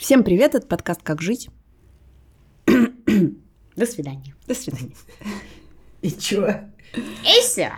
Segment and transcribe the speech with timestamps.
[0.00, 1.50] Всем привет, это подкаст «Как жить».
[2.66, 4.34] До свидания.
[4.46, 4.94] До свидания.
[6.00, 6.48] И чё?
[6.94, 7.70] И все.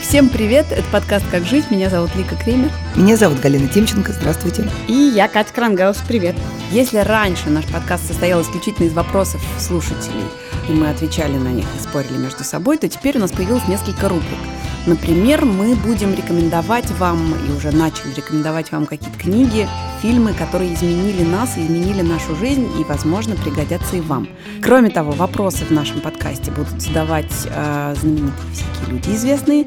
[0.00, 1.68] Всем привет, это подкаст «Как жить».
[1.72, 2.70] Меня зовут Лика Кремер.
[2.94, 4.70] Меня зовут Галина Тимченко, здравствуйте.
[4.86, 6.36] И я, Катя Крангаус, привет.
[6.70, 10.22] Если раньше наш подкаст состоял исключительно из вопросов слушателей,
[10.68, 14.08] и мы отвечали на них и спорили между собой, то теперь у нас появилось несколько
[14.08, 14.38] рубрик.
[14.86, 19.68] Например, мы будем рекомендовать вам, и уже начали рекомендовать вам какие-то книги,
[20.00, 24.28] фильмы, которые изменили нас, изменили нашу жизнь и, возможно, пригодятся и вам.
[24.60, 29.66] Кроме того, вопросы в нашем подкасте будут задавать э, знаменитые всякие люди известные.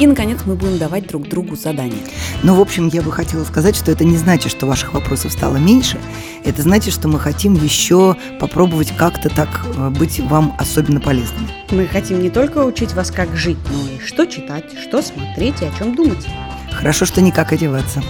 [0.00, 2.02] И, наконец, мы будем давать друг другу задания.
[2.42, 5.56] Ну, в общем, я бы хотела сказать, что это не значит, что ваших вопросов стало
[5.56, 5.98] меньше.
[6.46, 11.48] Это значит, что мы хотим еще попробовать как-то так э, быть вам особенно полезными.
[11.72, 15.64] Мы хотим не только учить вас, как жить, но и что читать, что смотреть и
[15.64, 16.24] о чем думать.
[16.70, 18.00] Хорошо, что никак одеваться.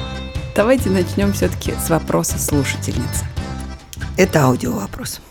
[0.55, 3.25] Давайте начнем все-таки с вопроса слушательницы.
[4.19, 5.23] Это аудиовопрос.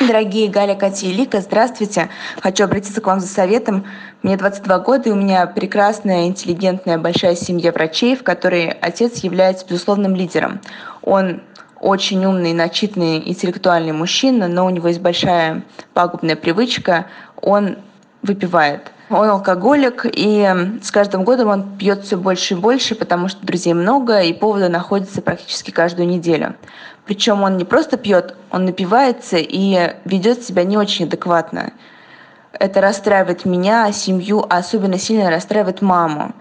[0.00, 2.08] Дорогие Галя, Катя и Лика, здравствуйте.
[2.40, 3.84] Хочу обратиться к вам за советом.
[4.22, 9.66] Мне 22 года, и у меня прекрасная, интеллигентная, большая семья врачей, в которой отец является
[9.66, 10.60] безусловным лидером.
[11.02, 11.42] Он
[11.82, 17.06] очень умный, начитанный, интеллектуальный мужчина, но у него есть большая пагубная привычка.
[17.42, 17.76] Он
[18.22, 18.92] выпивает.
[19.10, 23.74] Он алкоголик, и с каждым годом он пьет все больше и больше, потому что друзей
[23.74, 26.54] много, и поводы находятся практически каждую неделю.
[27.04, 31.72] Причем он не просто пьет, он напивается и ведет себя не очень адекватно.
[32.52, 36.32] Это расстраивает меня, семью, а особенно сильно расстраивает маму.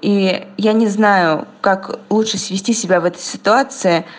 [0.00, 4.04] И я не знаю, как лучше свести себя в этой ситуации–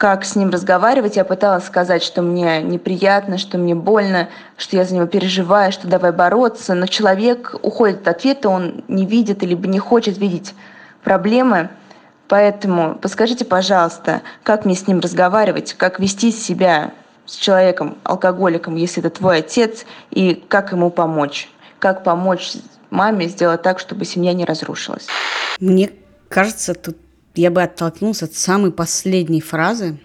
[0.00, 1.16] как с ним разговаривать.
[1.16, 5.88] Я пыталась сказать, что мне неприятно, что мне больно, что я за него переживаю, что
[5.88, 6.72] давай бороться.
[6.72, 10.54] Но человек уходит от ответа, он не видит или не хочет видеть
[11.04, 11.68] проблемы.
[12.28, 16.92] Поэтому подскажите, пожалуйста, как мне с ним разговаривать, как вести себя
[17.26, 21.50] с человеком, алкоголиком, если это твой отец, и как ему помочь?
[21.78, 22.54] Как помочь
[22.88, 25.08] маме сделать так, чтобы семья не разрушилась?
[25.58, 25.90] Мне
[26.30, 26.96] кажется, тут
[27.34, 29.98] я бы оттолкнулся от самой последней фразы,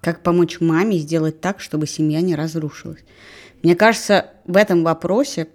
[0.00, 3.00] как помочь маме сделать так, чтобы семья не разрушилась.
[3.62, 5.48] Мне кажется, в этом вопросе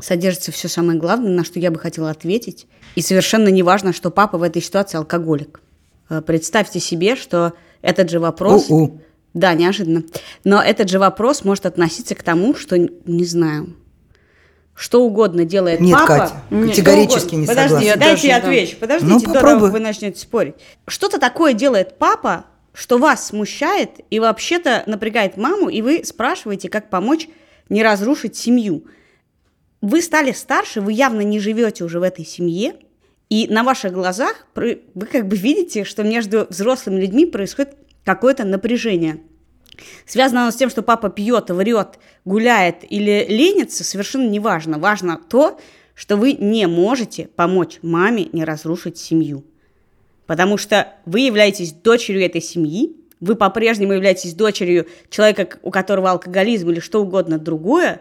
[0.00, 2.66] содержится все самое главное, на что я бы хотела ответить.
[2.94, 5.60] И совершенно не важно, что папа в этой ситуации алкоголик.
[6.08, 7.52] Э, представьте себе, что
[7.82, 8.70] этот же вопрос...
[8.70, 9.00] У-у.
[9.32, 10.02] Да, неожиданно.
[10.42, 13.76] Но этот же вопрос может относиться к тому, что, не знаю,
[14.80, 16.06] что угодно делает Нет, папа.
[16.06, 18.00] Катя, категорически не Подождите, согласна.
[18.00, 18.76] дайте я отвечу.
[18.80, 19.68] Подождите, Ну, до того, попробуй.
[19.68, 20.54] как вы начнете спорить.
[20.86, 26.88] Что-то такое делает папа, что вас смущает и вообще-то напрягает маму, и вы спрашиваете, как
[26.88, 27.28] помочь
[27.68, 28.86] не разрушить семью.
[29.82, 32.76] Вы стали старше, вы явно не живете уже в этой семье,
[33.28, 34.80] и на ваших глазах вы
[35.12, 39.20] как бы видите, что между взрослыми людьми происходит какое-то напряжение.
[40.06, 44.78] Связано оно с тем, что папа пьет, врет, гуляет или ленится, совершенно не важно.
[44.78, 45.58] Важно то,
[45.94, 49.44] что вы не можете помочь маме не разрушить семью.
[50.26, 56.70] Потому что вы являетесь дочерью этой семьи, вы по-прежнему являетесь дочерью человека, у которого алкоголизм
[56.70, 58.00] или что угодно другое,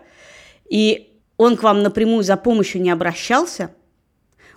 [0.69, 3.71] и он к вам напрямую за помощью не обращался,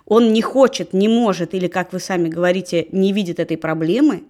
[0.05, 4.23] он не хочет, не может, или, как вы сами говорите, не видит этой проблемы,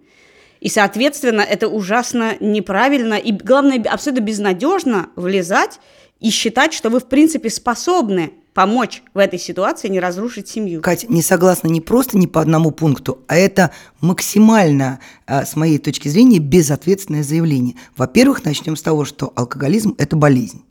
[0.64, 5.82] и, соответственно, это ужасно неправильно и, главное, абсолютно безнадежно влезать
[6.22, 10.82] и считать, что вы, в принципе, способны помочь в этой ситуации не разрушить семью.
[10.82, 15.80] Катя, не согласна не просто ни по одному пункту, а это максимально, а, с моей
[15.80, 17.76] точки зрения, безответственное заявление.
[17.98, 20.64] Во-первых, начнем с того, что алкоголизм– это болезнь.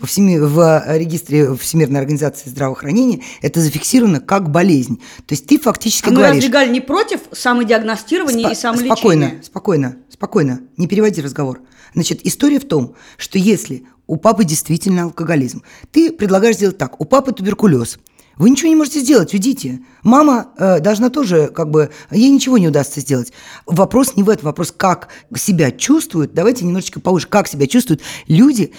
[0.00, 5.00] Во всеми, в регистре Всемирной организации здравоохранения это зафиксировано как болезнь.
[5.26, 6.36] То есть ты фактически А мы говоришь...
[6.36, 8.94] разве, Галь, не против самодиагностирования Спо- и самолечения?
[8.94, 11.60] Спокойно, спокойно, спокойно, не переводи разговор.
[11.94, 15.62] Значит, история в том, что если у папы действительно алкоголизм,
[15.92, 17.98] ты предлагаешь сделать так, у папы туберкулез,
[18.36, 19.80] вы ничего не можете сделать, уйдите.
[20.02, 23.34] Мама э, должна тоже, как бы, ей ничего не удастся сделать.
[23.66, 28.72] Вопрос не в этом, вопрос, как себя чувствуют, давайте немножечко повыше, как себя чувствуют люди,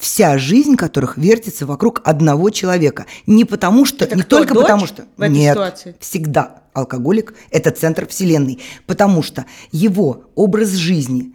[0.00, 3.06] вся жизнь которых вертится вокруг одного человека.
[3.26, 5.04] Не потому что, Это не кто, только дочь потому что...
[5.16, 5.94] в этой Нет, ситуации?
[6.00, 11.34] всегда алкоголик– это центр вселенной, потому что его образ жизни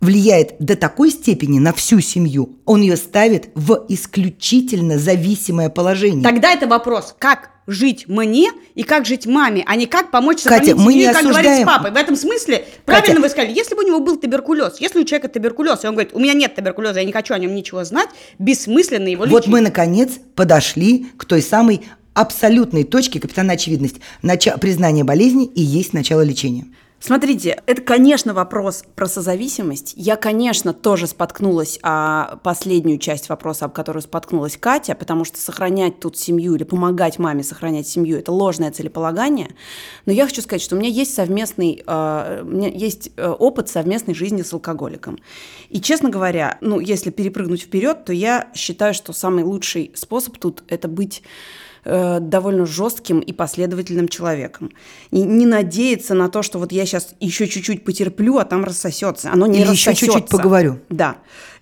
[0.00, 6.22] влияет до такой степени на всю семью, он ее ставит в исключительно зависимое положение.
[6.22, 10.72] Тогда это вопрос, как жить мне и как жить маме, а не как помочь сохранить
[10.72, 11.90] Катя, мы семью, не как говорить с осуждаем- папой.
[11.90, 15.28] В этом смысле, правильно вы сказали, если бы у него был туберкулез, если у человека
[15.28, 18.08] туберкулез, и он говорит, у меня нет туберкулеза, я не хочу о нем ничего знать,
[18.38, 19.32] бессмысленно его лечить.
[19.34, 21.82] Вот мы, наконец, подошли к той самой
[22.14, 23.96] абсолютной точки капитана очевидность.
[24.22, 26.66] Начало, признание болезни и есть начало лечения.
[26.98, 29.92] Смотрите, это, конечно, вопрос про созависимость.
[29.96, 36.00] Я, конечно, тоже споткнулась о последнюю часть вопроса, об которую споткнулась Катя, потому что сохранять
[36.00, 39.54] тут семью или помогать маме сохранять семью– это ложное целеполагание.
[40.06, 43.68] Но я хочу сказать, что у меня есть совместный, э, у меня есть э, опыт
[43.68, 45.18] совместной жизни с алкоголиком.
[45.68, 50.64] И, честно говоря, ну, если перепрыгнуть вперед, то я считаю, что самый лучший способ тут–
[50.68, 51.22] это быть
[51.86, 54.72] э, довольно жестким и последовательным человеком.
[55.10, 59.30] И не надеяться на то, что вот я сейчас еще чуть-чуть потерплю, а там рассосется.
[59.32, 60.06] Оно не Или еще рассосется.
[60.06, 60.80] чуть-чуть поговорю.
[60.90, 61.16] Да.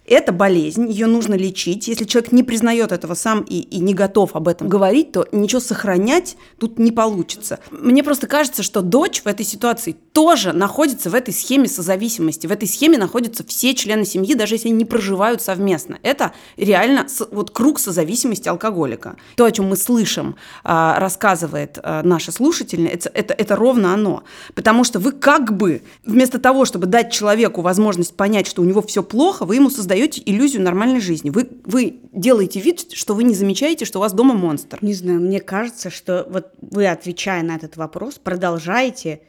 [0.06, 1.88] Это болезнь, ее нужно лечить.
[1.88, 5.60] Если человек не признает этого сам и, и не готов об этом говорить, то ничего
[5.60, 7.58] сохранять тут не получится.
[7.70, 12.46] Мне просто кажется, что дочь в этой ситуации тоже находится в этой схеме созависимости.
[12.46, 15.98] В этой схеме находятся все члены семьи, даже если они не проживают совместно.
[16.02, 19.16] Это реально вот круг созависимости алкоголика.
[19.36, 24.22] То, о чем мы слышим, а, рассказывает а, наша слушательница, это, это ровно оно.
[24.54, 28.82] Потому что вы как бы вместо того, чтобы дать человеку возможность понять, что у него
[28.82, 31.30] все плохо, вы ему создаете иллюзию нормальной жизни.
[31.30, 34.78] Вы, вы делаете вид, что вы не замечаете, что у вас дома монстр.
[34.82, 39.20] Не знаю, мне кажется, что вот вы, отвечая на этот вопрос, продолжаете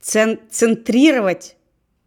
[0.00, 1.56] цен- центрировать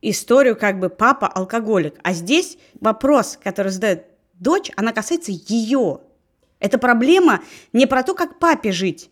[0.01, 1.95] историю как бы папа алкоголик.
[2.03, 6.01] А здесь вопрос, который задает дочь, она касается ее.
[6.59, 7.41] Это проблема
[7.73, 9.09] не про то, как папе жить,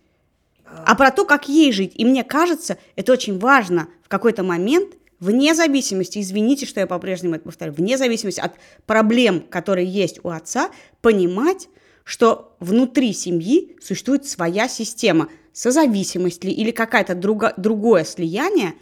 [0.65, 1.93] а про то, как ей жить.
[1.95, 7.35] И мне кажется, это очень важно в какой-то момент, вне зависимости, извините, что я по-прежнему
[7.35, 8.53] это повторяю, вне зависимости от
[8.85, 10.69] проблем, которые есть у отца,
[11.01, 11.69] понимать,
[12.03, 18.73] что внутри семьи существует своя система, созависимость ли или какое-то друго- другое слияние,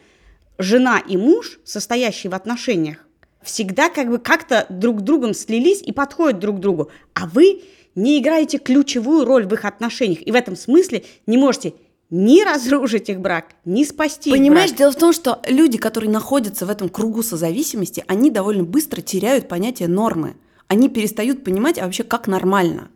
[0.57, 3.05] жена и муж, состоящие в отношениях,
[3.41, 7.63] всегда как бы как-то друг другом слились и подходят друг к другу, а вы
[7.95, 11.73] не играете ключевую роль в их отношениях, и в этом смысле не можете
[12.09, 14.77] ни разрушить их брак, ни спасти их Понимаешь, брак.
[14.77, 19.47] дело в том, что люди, которые находятся в этом кругу созависимости, они довольно быстро теряют
[19.47, 20.35] понятие нормы.
[20.67, 22.89] Они перестают понимать а вообще, как нормально.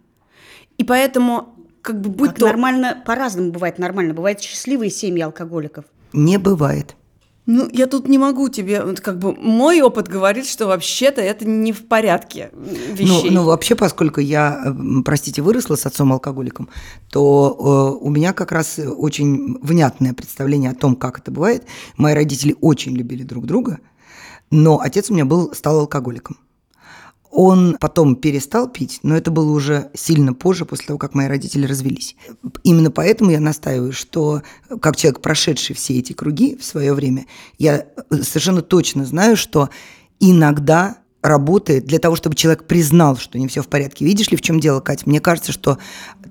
[0.77, 2.45] И поэтому, как бы будь Как то...
[2.45, 4.13] нормально, по-разному бывает нормально.
[4.13, 5.85] Бывают счастливые семьи алкоголиков.
[6.13, 6.95] Не бывает.
[7.47, 11.71] Ну, я тут не могу тебе, как бы мой опыт говорит, что вообще-то это не
[11.73, 13.31] в порядке Ну, вещей.
[13.31, 16.69] ну, вообще, поскольку я, м, простите, выросла с отцом-алкоголиком,
[17.09, 21.65] то э, у меня как раз очень внятное представление о том, как это бывает.
[21.97, 23.79] Мои родители очень любили друг друга,
[24.51, 26.37] но отец у меня был, стал алкоголиком.
[27.31, 31.65] Он потом перестал пить, но это было уже сильно позже, после того, как мои родители
[31.65, 32.17] развелись.
[32.63, 34.41] Именно поэтому я настаиваю, что
[34.81, 37.25] как человек, прошедший все эти круги в свое время,
[37.57, 39.69] я э, совершенно точно знаю, что
[40.19, 44.05] иногда работает для того, чтобы человек признал, что не все в порядке.
[44.05, 45.03] Видишь ли, в чем дело, Катя?
[45.05, 45.77] Мне кажется, что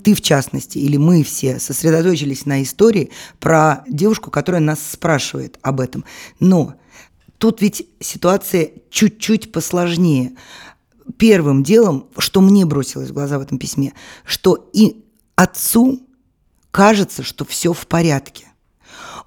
[0.03, 5.81] ты, в частности, или мы все сосредоточились на истории про девушку, которая нас спрашивает об
[5.81, 6.05] этом.
[6.41, 6.75] Но
[7.39, 10.33] тут ведь ситуация чуть-чуть посложнее
[11.13, 13.93] первым делом, что мне бросилось в глаза в этом письме,
[14.25, 15.05] что и
[15.37, 16.07] отцу
[16.71, 18.47] кажется, что все в порядке.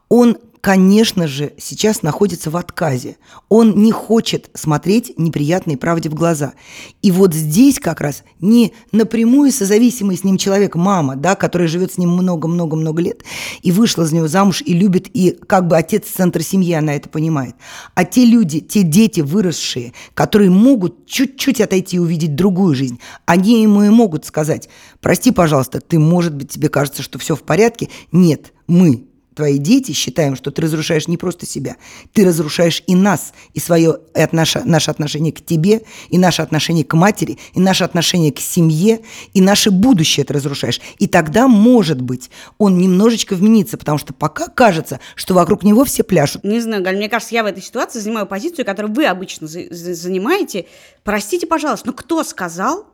[0.09, 3.18] Он, конечно же, сейчас находится в отказе.
[3.50, 6.54] Он не хочет смотреть неприятной правде в глаза.
[7.01, 11.92] И вот здесь как раз не напрямую созависимый с ним человек, мама, да, которая живет
[11.92, 13.25] с ним много-много-много лет,
[13.61, 17.09] и вышла за него замуж, и любит, и как бы отец центр семьи, она это
[17.09, 17.56] понимает.
[17.94, 23.64] А те люди, те дети, выросшие, которые могут чуть-чуть отойти и увидеть другую жизнь, они
[23.64, 24.69] ему и могут сказать,
[25.02, 27.90] прости, пожалуйста, ты, может быть, тебе кажется, что все в порядке.
[28.14, 31.78] Нет, мы, твои дети считаем, что ты разрушаешь не просто себя,
[32.13, 36.83] ты разрушаешь и нас, и свое и отнош- наше отношение к тебе, и наше отношение
[36.85, 39.02] к матери, и наше отношение к семье,
[39.33, 40.80] и наше будущее ты разрушаешь.
[40.99, 46.04] И тогда, может быть, он немножечко вменится, потому что пока кажется, что вокруг него все
[46.04, 46.44] пляшут.
[46.44, 49.73] Не знаю, Галь, мне кажется, я в этой ситуации занимаю позицию, которую вы обычно за-
[49.73, 50.66] за- занимаете.
[51.04, 52.85] Простите, пожалуйста, но кто сказал,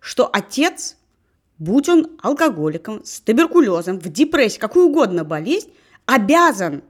[0.00, 0.96] что отец,
[1.58, 5.68] будь он алкоголиком, с туберкулезом, в депрессии, какую угодно болезнь,
[6.06, 6.82] обязан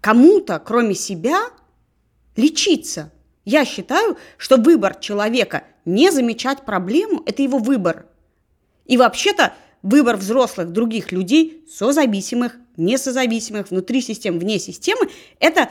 [0.00, 1.50] кому-то, кроме себя,
[2.36, 3.12] лечиться?
[3.44, 8.06] Я считаю, что выбор человека не замечать проблему– это его выбор.
[8.86, 15.70] И вообще-то выбор взрослых других людей, созависимых, несозависимых, внутри системы, вне системы, это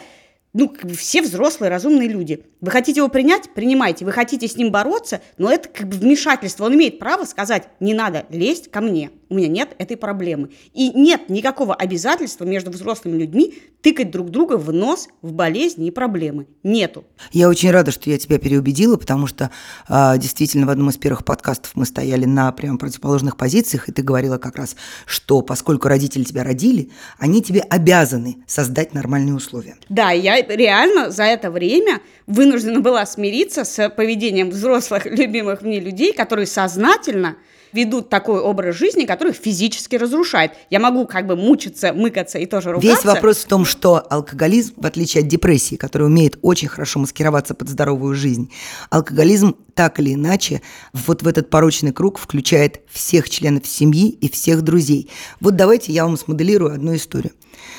[0.53, 2.45] ну, все взрослые, разумные люди.
[2.61, 3.49] Вы хотите его принять?
[3.55, 4.05] Принимайте.
[4.05, 5.19] Вы хотите с ним бороться?
[5.39, 6.65] Но это как бы вмешательство.
[6.65, 9.09] Он имеет право сказать, не надо лезть ко мне.
[9.33, 10.51] У меня нет этой проблемы.
[10.73, 15.91] И нет никакого обязательства между взрослыми людьми тыкать друг друга в нос в болезни и
[15.91, 16.47] проблемы.
[16.61, 17.03] Нету.
[17.31, 19.49] Я очень рада, что я тебя переубедила, потому что
[19.89, 24.03] э, действительно в одном из первых подкастов мы стояли на прям противоположных позициях, и ты
[24.03, 24.75] говорила как раз,
[25.05, 29.75] что поскольку родители тебя родили, они тебе обязаны создать нормальные условия.
[29.89, 36.13] Да, я реально за это время вынуждена была смириться с поведением взрослых, любимых мне людей,
[36.13, 37.35] которые сознательно
[37.73, 40.53] ведут такой образ жизни, который их физически разрушает.
[40.69, 42.95] Я могу как бы мучиться, мыкаться и тоже ругаться.
[42.95, 47.53] Весь вопрос в том, что алкоголизм, в отличие от депрессии, которая умеет очень хорошо маскироваться
[47.53, 48.51] под здоровую жизнь,
[48.89, 50.61] алкоголизм так или иначе
[50.93, 55.09] вот в этот порочный круг включает всех членов семьи и всех друзей.
[55.39, 57.33] Вот давайте я вам смоделирую одну историю.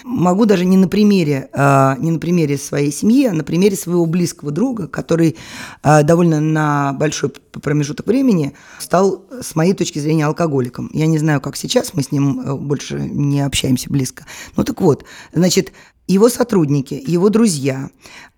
[0.04, 4.06] Могу даже не на примере, э, не на примере своей семьи, а на примере своего
[4.06, 5.36] близкого друга, который
[5.82, 10.90] э, довольно на большой промежуток времени стал, с моей точки зрения, алкоголиком.
[10.92, 14.26] Я не знаю, как сейчас, мы с ним э, больше не общаемся близко.
[14.56, 15.72] Ну так вот, значит,
[16.06, 17.88] его сотрудники, его друзья,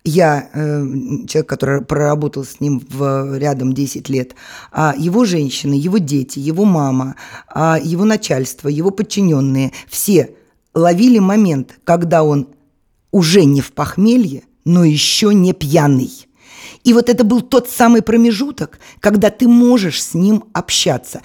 [0.05, 0.85] я, э,
[1.27, 4.35] человек, который проработал с ним в, рядом 10 лет,
[4.71, 7.15] а его женщины, его дети, его мама,
[7.53, 10.36] а его начальство, его подчиненные, все
[10.77, 12.49] ловили момент, когда он
[13.11, 16.11] уже не в похмелье, но еще не пьяный.
[16.83, 21.21] И вот это был тот самый промежуток, когда ты можешь с ним общаться.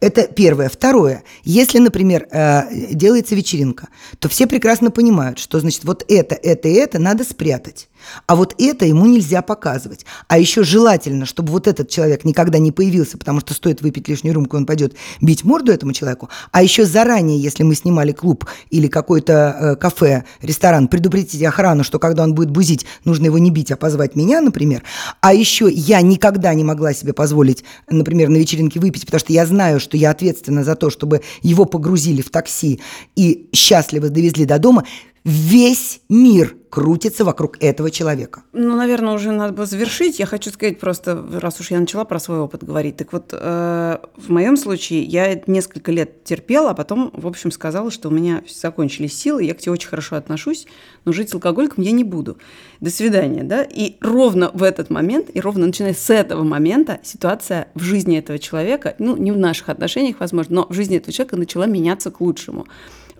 [0.00, 0.68] Это первое.
[0.68, 1.24] Второе.
[1.44, 3.88] Если, например, э, делается вечеринка,
[4.18, 7.88] то все прекрасно понимают, что, значит, вот это, это и это надо спрятать.
[8.26, 10.06] А вот это ему нельзя показывать.
[10.28, 14.34] А еще желательно, чтобы вот этот человек никогда не появился, потому что стоит выпить лишнюю
[14.34, 16.28] рюмку, он пойдет бить морду этому человеку.
[16.52, 21.98] А еще заранее, если мы снимали клуб или какой-то э, кафе, ресторан, предупредить охрану, что
[21.98, 24.82] когда он будет бузить, нужно его не бить, а позвать меня, например.
[25.20, 29.46] А еще я никогда не могла себе позволить, например, на вечеринке выпить, потому что я
[29.46, 32.80] знаю, что я ответственна за то, чтобы его погрузили в такси
[33.16, 34.84] и счастливо довезли до дома.
[35.24, 38.42] Весь мир крутится вокруг этого человека.
[38.52, 40.18] Ну, наверное, уже надо бы завершить.
[40.18, 43.98] Я хочу сказать просто, раз уж я начала про свой опыт говорить, так вот, э,
[44.16, 48.42] в моем случае я несколько лет терпела, а потом, в общем, сказала, что у меня
[48.54, 50.66] закончились силы, я к тебе очень хорошо отношусь,
[51.06, 52.36] но жить с алкоголиком я не буду.
[52.80, 53.62] До свидания, да?
[53.62, 58.38] И ровно в этот момент, и ровно начиная с этого момента ситуация в жизни этого
[58.38, 62.20] человека, ну, не в наших отношениях, возможно, но в жизни этого человека начала меняться к
[62.20, 62.66] лучшему.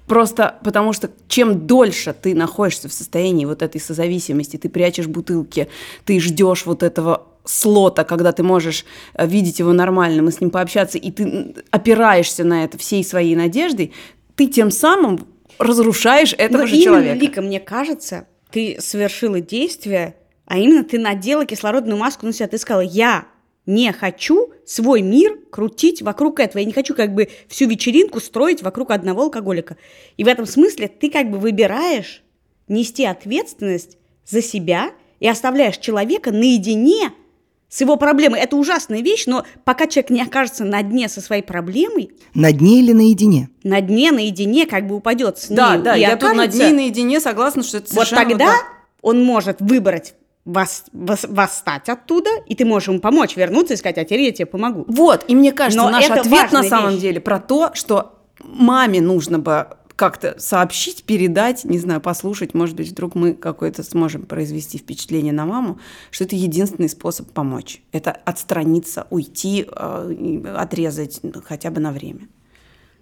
[0.06, 5.68] Просто потому что чем дольше ты находишься в состоянии вот этой созависимости, ты прячешь бутылки,
[6.04, 8.84] ты ждешь вот этого слота, когда ты можешь
[9.14, 13.37] э, видеть его нормальным и с ним пообщаться, и ты опираешься на это всей своей
[13.37, 13.92] надеждой,
[14.34, 15.26] ты тем самым
[15.58, 17.18] разрушаешь этого Но же именно, человека.
[17.18, 22.49] Лика, мне кажется, ты совершила действие, а именно ты надела кислородную маску на себя.
[22.49, 23.26] Ты сказала, я
[23.66, 26.59] не хочу свой мир крутить вокруг этого.
[26.61, 29.76] Я не хочу как бы всю вечеринку строить вокруг одного алкоголика.
[30.16, 32.23] И в этом смысле ты как бы выбираешь
[32.68, 34.90] нести ответственность за себя
[35.21, 37.12] и оставляешь человека наедине
[37.68, 38.40] с его проблемой.
[38.40, 42.80] Это ужасная вещь, но пока человек не окажется на дне со своей проблемой, На дне
[42.80, 43.49] или наедине?
[43.64, 46.59] на дне, наедине как бы упадет с Да, ней да, и я тут над окажется-
[46.68, 48.54] ней наедине согласна, что это вот тогда да.
[49.02, 50.14] он может выбрать
[50.46, 54.32] вос- вос- восстать оттуда, и ты можешь ему помочь вернуться и сказать, а теперь я
[54.32, 54.84] тебе помогу.
[54.88, 57.00] Вот, и мне кажется, Но наш ответ на самом вещь.
[57.00, 62.88] деле про то, что маме нужно бы как-то сообщить, передать, не знаю, послушать, может быть,
[62.88, 65.78] вдруг мы какое-то сможем произвести впечатление на маму,
[66.10, 67.80] что это единственный способ помочь.
[67.92, 72.22] Это отстраниться, уйти, э, отрезать хотя бы на время.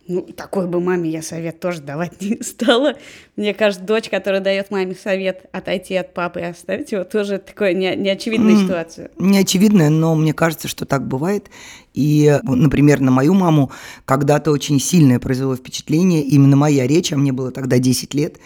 [0.09, 2.95] Ну, такой бы маме я совет тоже давать не стала.
[3.37, 7.73] Мне кажется, дочь, которая дает маме совет отойти от папы и оставить его, тоже такая
[7.73, 8.65] не, неочевидная М.
[8.65, 9.11] ситуация.
[9.19, 11.51] Не очевидно, но мне кажется, что так бывает.
[11.95, 13.71] И, например, на мою маму
[14.05, 18.39] когда-то очень сильное произвело впечатление именно моя речь, а мне было тогда 10 лет,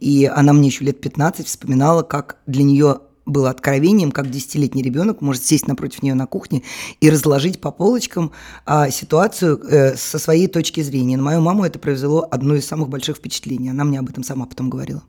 [0.00, 5.20] и она мне еще лет 15 вспоминала, как для нее было откровением, как десятилетний ребенок
[5.20, 6.62] может сесть напротив нее на кухне
[7.00, 8.32] и разложить по полочкам
[8.66, 11.16] а, ситуацию э, со своей точки зрения.
[11.16, 13.70] На мою маму это произвело одно из самых больших впечатлений.
[13.70, 15.02] Она мне об этом сама потом говорила.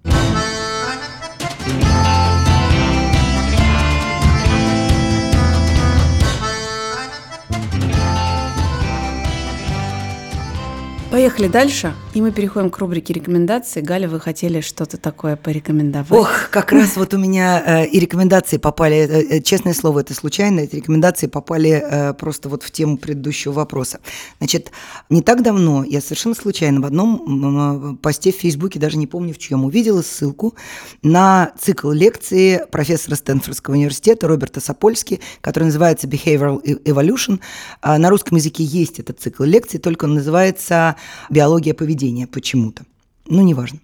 [11.21, 11.93] Поехали дальше.
[12.15, 13.81] И мы переходим к рубрике рекомендации.
[13.81, 16.11] Галя, вы хотели что-то такое порекомендовать?
[16.11, 20.15] Ох, как раз вот у меня э, и рекомендации попали, э, э, честное слово, это
[20.15, 23.99] случайно, эти рекомендации попали э, просто вот в тему предыдущего вопроса.
[24.39, 24.71] Значит,
[25.11, 29.35] не так давно я совершенно случайно в одном э, посте в Фейсбуке, даже не помню
[29.35, 30.55] в чьем, увидела ссылку
[31.03, 37.39] на цикл лекции профессора Стэнфордского университета Роберта Сапольски, который называется Behavioral e-, Evolution.
[37.81, 40.95] А на русском языке есть этот цикл лекций, только он называется
[41.29, 42.85] «Биология поведения» почему-то.
[43.25, 43.79] Ну, неважно.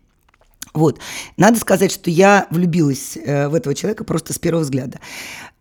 [0.74, 1.00] Вот.
[1.38, 5.00] Надо сказать, что я влюбилась э, в этого человека просто с первого взгляда.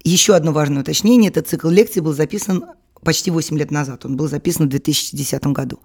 [0.05, 1.31] Еще одно важное уточнение.
[1.31, 2.65] Этот цикл лекций был записан
[3.03, 4.05] почти 8 лет назад.
[4.05, 5.81] Он был записан в 2010 году.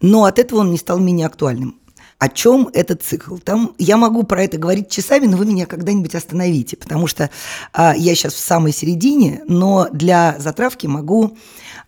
[0.00, 1.80] Но от этого он не стал менее актуальным.
[2.20, 3.38] О чем этот цикл?
[3.38, 7.30] Там я могу про это говорить часами, но вы меня когда-нибудь остановите, потому что
[7.72, 11.34] а, я сейчас в самой середине, но для затравки могу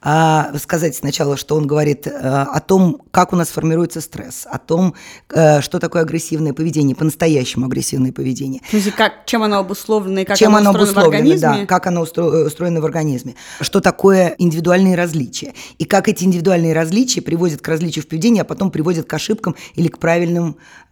[0.00, 4.58] а, сказать сначала, что он говорит а, о том, как у нас формируется стресс, о
[4.58, 4.94] том,
[5.32, 8.62] а, что такое агрессивное поведение, по-настоящему агрессивное поведение.
[8.70, 11.60] То есть как, чем оно обусловлено и как чем оно, оно устроено в организме?
[11.60, 13.36] Да, как оно устро- устроено в организме.
[13.60, 15.54] Что такое индивидуальные различия.
[15.78, 19.54] И как эти индивидуальные различия приводят к различию в поведении, а потом приводят к ошибкам
[19.74, 20.21] или к правильным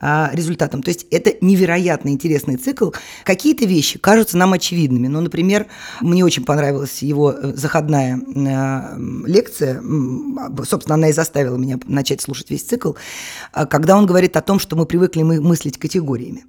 [0.02, 0.82] а, результатам.
[0.82, 2.90] То есть это невероятно интересный цикл.
[3.24, 5.08] Какие-то вещи кажутся нам очевидными.
[5.08, 5.66] Ну, например,
[6.00, 8.96] мне очень понравилась его э, заходная а,
[9.26, 9.82] лекция,
[10.64, 12.92] собственно, она и заставила меня начать слушать весь цикл,
[13.52, 16.44] а, когда он говорит о том, что мы привыкли мы мыслить категориями.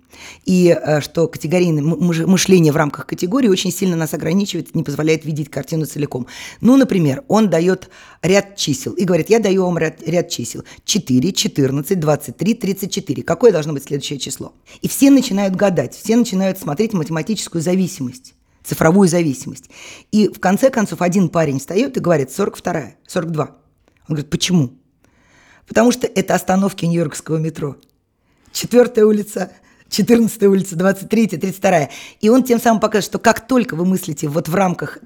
[0.46, 5.50] И э, что категорийное мышление в рамках категории очень сильно нас ограничивает, не позволяет видеть
[5.50, 6.28] картину целиком.
[6.62, 7.90] Ну, например, он дает
[8.22, 10.64] ряд чисел и говорит, я даю вам ряд, ряд чисел.
[10.86, 13.24] 4, 14, 23, 34.
[13.24, 14.54] Какое должно быть следующее число?
[14.82, 19.72] И все начинают гадать, все начинают смотреть математическую зависимость цифровую зависимость.
[20.12, 23.44] И в конце концов один парень встает и говорит 42, 42.
[23.46, 23.56] Он
[24.08, 24.74] говорит, почему?
[25.68, 27.78] Потому что это остановки Нью-Йоркского метро.
[28.52, 29.52] Четвертая улица,
[29.90, 31.90] 14 улица, 23, 32.
[32.20, 35.00] И он тем самым показывает, что как только вы мыслите вот в рамках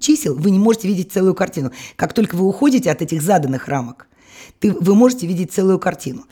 [0.00, 1.72] чисел, вы не можете видеть целую картину.
[1.96, 4.06] Как только вы уходите от этих заданных рамок,
[4.58, 6.24] ты, вы можете видеть целую картину.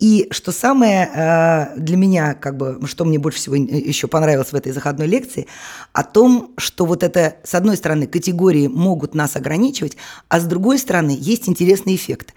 [0.00, 4.54] И что самое э, для меня, как бы, что мне больше всего еще понравилось в
[4.54, 5.46] этой заходной лекции,
[5.92, 9.96] о том, что вот это, с одной стороны, категории могут нас ограничивать,
[10.28, 12.34] а с другой стороны, есть интересный эффект.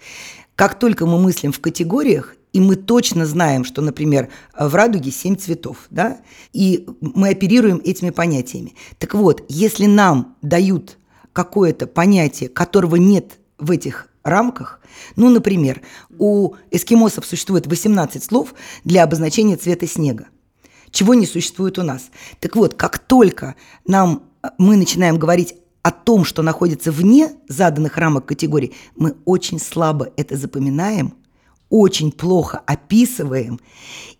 [0.54, 5.36] Как только мы мыслим в категориях, и мы точно знаем, что, например, в радуге семь
[5.36, 6.18] цветов, да,
[6.52, 8.74] и мы оперируем этими понятиями.
[8.98, 10.96] Так вот, если нам дают
[11.32, 14.80] какое-то понятие, которого нет в этих рамках,
[15.16, 15.82] ну, например,
[16.18, 18.54] у эскимосов существует 18 слов
[18.84, 20.26] для обозначения цвета снега,
[20.90, 22.10] чего не существует у нас.
[22.40, 23.54] Так вот, как только
[23.86, 24.24] нам
[24.58, 30.36] мы начинаем говорить о том, что находится вне заданных рамок категорий, мы очень слабо это
[30.36, 31.14] запоминаем–
[31.70, 33.60] очень плохо описываем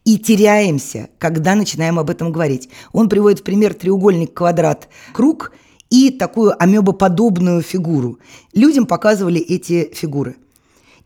[0.05, 2.69] и теряемся, когда начинаем об этом говорить.
[2.93, 5.53] Он приводит в пример треугольник, квадрат, круг
[5.91, 8.19] и такую амебоподобную фигуру.
[8.53, 10.37] Людям показывали эти фигуры–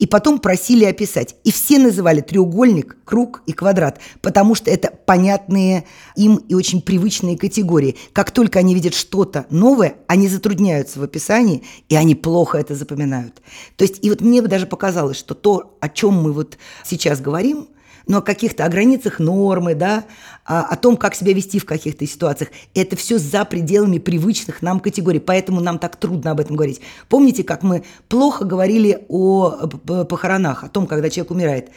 [0.03, 1.37] и потом просили описать.
[1.45, 5.85] И все называли треугольник, круг и квадрат, потому что это понятные
[6.17, 7.97] им и очень привычные категории.
[8.13, 13.43] Как только они видят что-то новое, они затрудняются в описании, и они плохо это запоминают.
[13.77, 17.21] То есть, и вот мне бы даже показалось, что то, о чем мы вот сейчас
[17.21, 17.69] говорим–
[18.07, 20.05] но о каких-то о границах нормы, да,
[20.45, 22.51] о, о том, как себя вести в каких-то ситуациях.
[22.75, 26.81] Это все за пределами привычных нам категорий, поэтому нам так трудно об этом говорить.
[27.09, 29.69] Помните, как мы плохо говорили о
[30.09, 31.71] похоронах, о том, когда человек умирает?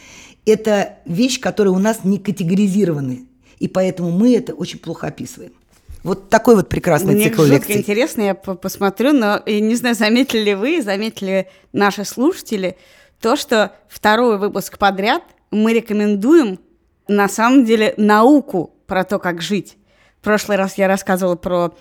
[0.46, 3.26] Это вещь, которая у нас не категоризированы,
[3.60, 5.54] и поэтому мы это очень плохо описываем.
[6.04, 7.78] Вот такой вот прекрасный Мне цикл жутко лекций.
[7.78, 12.78] интересно, я посмотрю, но я не знаю, заметили ли вы, заметили наши слушатели,
[13.20, 16.60] то, что второй выпуск подряд– мы рекомендуем
[17.08, 19.78] на самом деле науку про то, как жить.
[20.20, 21.74] В прошлый раз я рассказывала про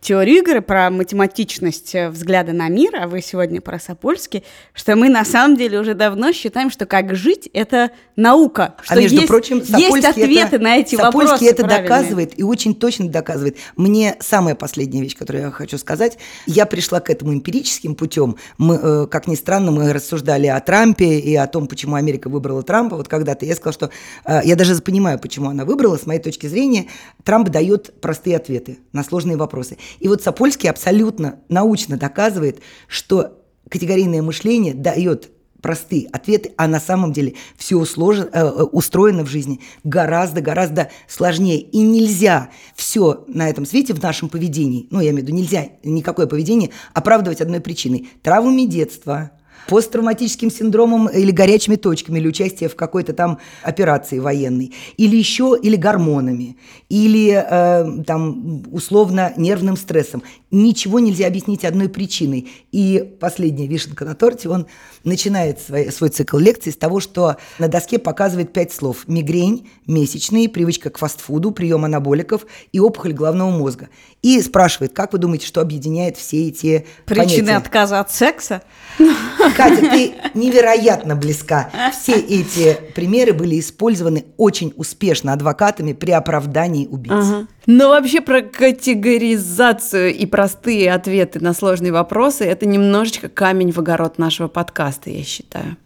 [0.00, 5.08] теорию игры, про математичность э, взгляда на мир, а вы сегодня про Сапольский, что мы
[5.08, 8.74] на самом деле уже давно считаем, что как жить– это наука.
[8.82, 11.88] Что а между есть, прочим, есть ответы это, на эти Сапольский вопросы это правильные.
[11.88, 13.58] доказывает и очень точно доказывает.
[13.76, 18.36] Мне самая последняя вещь, которую я хочу сказать, я пришла к этому эмпирическим путем.
[18.56, 22.62] Мы, э, как ни странно, мы рассуждали о Трампе и о том, почему Америка выбрала
[22.62, 22.96] Трампа.
[22.96, 23.90] Вот когда-то я сказала, что
[24.24, 25.98] э, я даже понимаю, почему она выбрала.
[25.98, 26.86] С моей точки зрения,
[27.22, 29.76] Трамп дает простые ответы на сложные вопросы.
[29.98, 37.12] И вот Сапольский абсолютно научно доказывает, что категорийное мышление дает простые ответы, а на самом
[37.12, 41.60] деле все сложно, э, э, устроено в жизни гораздо-гораздо сложнее.
[41.60, 45.68] И нельзя все на этом свете в нашем поведении, ну, я имею в виду, нельзя
[45.84, 48.08] никакое поведение оправдывать одной причиной.
[48.22, 49.32] Травмами детства,
[49.68, 55.76] посттравматическим синдромом или горячими точками, или участие в какой-то там операции военной, или еще, или
[55.76, 56.56] гормонами,
[56.88, 60.22] или э, там условно нервным стрессом.
[60.50, 62.50] Ничего нельзя объяснить одной причиной.
[62.72, 64.66] И последняя вишенка на торте, он
[65.04, 69.04] начинает свой, свой цикл лекций с того, что на доске показывает пять слов.
[69.06, 73.88] Мигрень, месячные, привычка к фастфуду, прием анаболиков и опухоль головного мозга.
[74.22, 77.56] И спрашивает, как вы думаете, что объединяет все эти Причины понятия?
[77.56, 78.62] отказа от секса?
[79.56, 81.70] Катя, ты невероятно близка.
[81.92, 87.46] Все эти примеры были использованы очень успешно адвокатами при оправдании убийц.
[87.66, 94.18] Но вообще про категоризацию и простые ответы на сложные вопросы– это немножечко камень в огород
[94.18, 95.76] нашего подкаста, я считаю.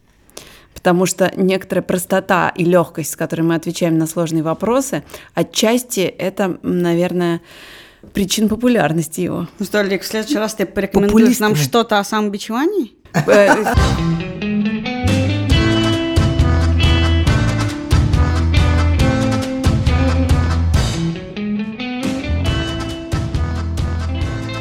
[0.73, 6.59] Потому что некоторая простота и легкость, с которой мы отвечаем на сложные вопросы, отчасти это,
[6.61, 7.41] наверное,
[8.13, 9.47] причин популярности его.
[9.57, 12.93] Ну что, Олег, в следующий раз ты порекомендуешь нам что-то о самобичевании?
[13.15, 13.63] Э,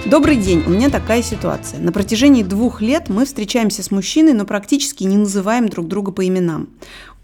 [0.06, 1.80] Добрый день, у меня такая ситуация.
[1.80, 6.24] На протяжении двух лет мы встречаемся с мужчиной, но практически не называем друг друга по
[6.24, 6.68] именам.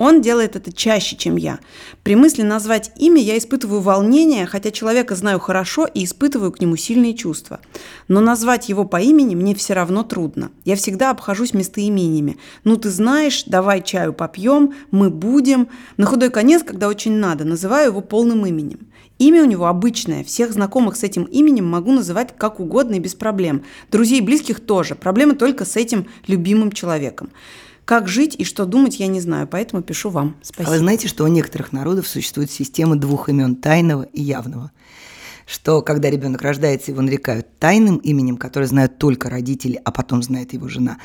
[0.00, 1.60] Он делает это чаще, чем я.
[2.02, 6.76] При мысли назвать имя я испытываю волнение, хотя человека знаю хорошо и испытываю к нему
[6.76, 7.60] сильные чувства.
[8.08, 10.52] Но назвать его по имени мне все равно трудно.
[10.64, 12.38] Я всегда обхожусь местоимениями.
[12.64, 15.68] Ну ты знаешь, давай чаю попьем, мы будем.
[15.98, 18.88] На худой конец, когда очень надо, называю его полным именем.
[19.18, 23.14] Имя у него обычное, всех знакомых с этим именем могу называть как угодно и без
[23.14, 23.64] проблем.
[23.92, 24.94] Друзей и близких тоже.
[24.94, 27.28] Проблема только с этим любимым человеком.
[27.84, 30.36] Как жить и что думать, я не знаю, поэтому пишу вам.
[30.40, 30.70] А Спасибо.
[30.70, 34.70] вы знаете, что у некоторых народов существует система двух имен– тайного и явного?
[35.46, 40.52] Что когда ребенок рождается, его нарекают тайным именем, которое знают только родители, а потом знает
[40.52, 40.98] его жена,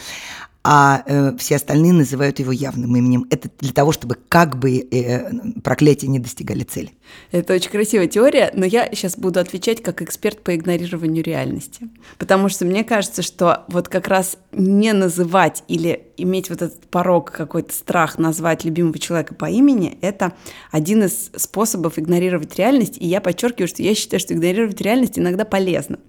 [0.67, 3.28] а э, все остальные называют его явным именем.
[3.30, 5.32] Это для того, чтобы как бы э,
[5.63, 6.89] проклятия не достигали цели.
[7.30, 11.88] Это очень красивая теория, но я сейчас буду отвечать как эксперт по игнорированию реальности.
[12.17, 17.30] Потому что мне кажется, что вот как раз не называть или иметь вот этот порог,
[17.30, 20.34] какой-то страх назвать любимого человека по имени, это
[20.71, 22.97] один из способов игнорировать реальность.
[22.99, 25.99] И я подчеркиваю, что я считаю, что игнорировать реальность иногда полезно.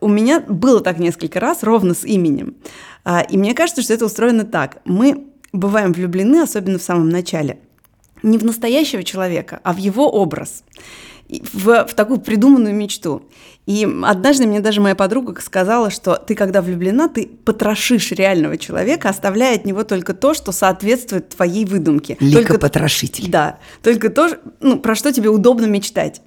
[0.00, 2.56] У меня было так несколько раз, ровно с именем.
[3.04, 4.78] А, И мне кажется, что это устроено так.
[4.84, 7.58] Мы бываем влюблены, особенно в самом начале,
[8.22, 10.64] не в настоящего человека, а в его образ,
[11.28, 13.22] в, в такую придуманную мечту.
[13.66, 19.08] И однажды мне даже моя подруга сказала, что ты, когда влюблена, ты потрошишь реального человека,
[19.08, 22.16] оставляя от него только то, что соответствует твоей выдумке.
[22.16, 23.30] Только Ликопотрошитель.
[23.30, 26.22] да, только то, ну, про что тебе удобно мечтать.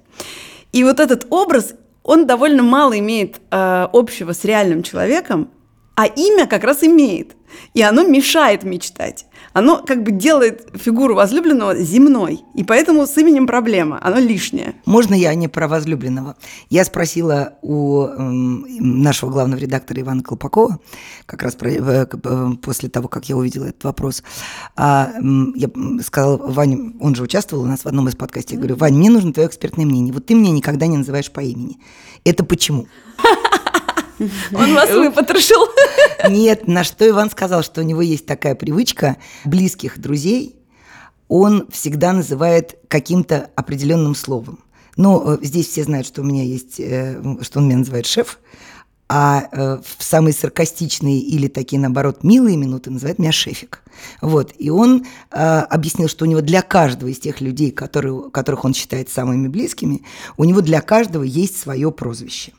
[0.72, 5.50] И вот этот образ, он довольно мало имеет э, общего с реальным человеком,
[5.96, 7.34] а имя как раз имеет.
[7.72, 9.26] И оно мешает мечтать.
[9.54, 12.40] Оно как бы делает фигуру возлюбленного земной.
[12.54, 13.98] И поэтому с именем проблема.
[14.02, 14.74] Оно лишнее.
[14.84, 16.36] Можно я не про возлюбленного?
[16.68, 18.66] Я спросила у эм,
[19.02, 20.78] нашего главного редактора Ивана Колпакова,
[21.24, 24.22] как раз про- э, э, после того, как я увидела этот вопрос.
[24.76, 25.70] А, м, я
[26.02, 29.08] сказала, Ваня, он же участвовал у нас в одном из подкастов, я говорю, Вань, мне
[29.08, 30.12] нужно твое экспертное мнение.
[30.12, 31.78] Вот ты меня никогда не называешь по имени.
[32.24, 32.86] Это почему?
[34.54, 35.68] Он вас выпотрошил.
[36.28, 40.56] Нет, на что Иван сказал, что у него есть такая привычка близких друзей,
[41.28, 44.60] он всегда называет каким-то определенным словом.
[44.96, 48.38] Но э, здесь все знают, что у меня есть, э, что он меня называет шеф,
[49.08, 53.82] а э, в самые саркастичные или такие, наоборот, милые минуты называет меня шефик.
[54.20, 54.52] Вот.
[54.58, 58.74] И он э, объяснил, что у него для каждого из тех людей, которые, которых он
[58.74, 60.02] считает самыми близкими,
[60.36, 62.52] у него для каждого есть свое прозвище.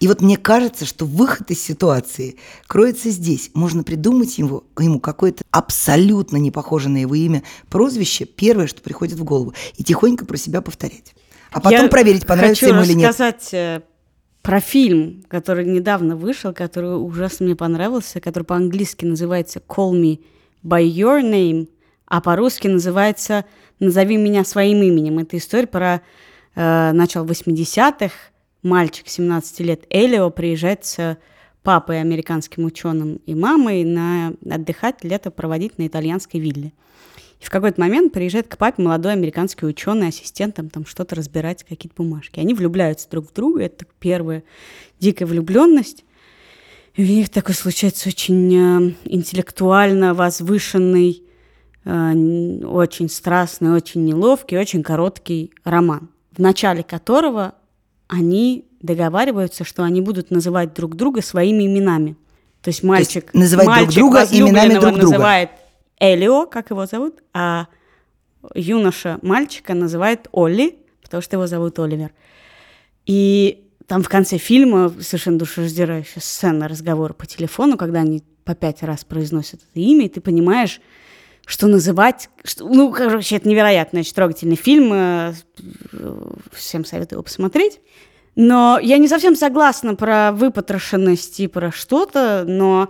[0.00, 2.36] И вот мне кажется, что выход из ситуации
[2.66, 3.50] кроется здесь.
[3.52, 9.18] Можно придумать ему, ему какое-то абсолютно не похожее на его имя прозвище, первое, что приходит
[9.18, 11.14] в голову, и тихонько про себя повторять.
[11.52, 13.08] А потом Я проверить, понравится ему или нет.
[13.10, 13.82] рассказать э,
[14.40, 20.20] про фильм, который недавно вышел, который ужасно мне понравился, который по-английски называется «Call me
[20.64, 21.68] by your name»,
[22.06, 23.44] а по-русски называется
[23.80, 25.18] «Назови меня своим именем».
[25.18, 26.00] Это история про
[26.54, 28.12] э, начало 80-х.
[28.62, 31.16] Мальчик 17 лет Элио приезжает с
[31.62, 36.72] папой, американским ученым, и мамой на отдыхать, лето проводить на итальянской вилле.
[37.40, 42.02] И в какой-то момент приезжает к папе молодой американский ученый, ассистентом там что-то разбирать, какие-то
[42.02, 42.38] бумажки.
[42.38, 44.42] Они влюбляются друг в друга, это первая
[44.98, 46.04] дикая влюбленность.
[46.96, 51.22] И у них такой случается очень э, интеллектуально возвышенный,
[51.84, 52.12] э,
[52.64, 57.54] очень страстный, очень неловкий, очень короткий роман, в начале которого
[58.10, 62.16] они договариваются, что они будут называть друг друга своими именами.
[62.60, 65.02] То есть мальчик, есть называть друг мальчик друга именами друг друга.
[65.02, 65.50] называет
[65.98, 67.68] Элио, как его зовут, а
[68.54, 72.10] юноша мальчика называет Олли, потому что его зовут Оливер.
[73.06, 78.82] И там в конце фильма совершенно душераздирающая сцена разговора по телефону, когда они по пять
[78.82, 80.80] раз произносят это имя, и ты понимаешь,
[81.46, 82.30] что называть...
[82.44, 84.90] Что, ну, короче, это невероятно очень трогательный фильм.
[84.92, 85.32] э,
[86.52, 87.80] Всем советую его посмотреть.
[88.36, 92.88] Но я не совсем согласна про выпотрошенность и про что-то, но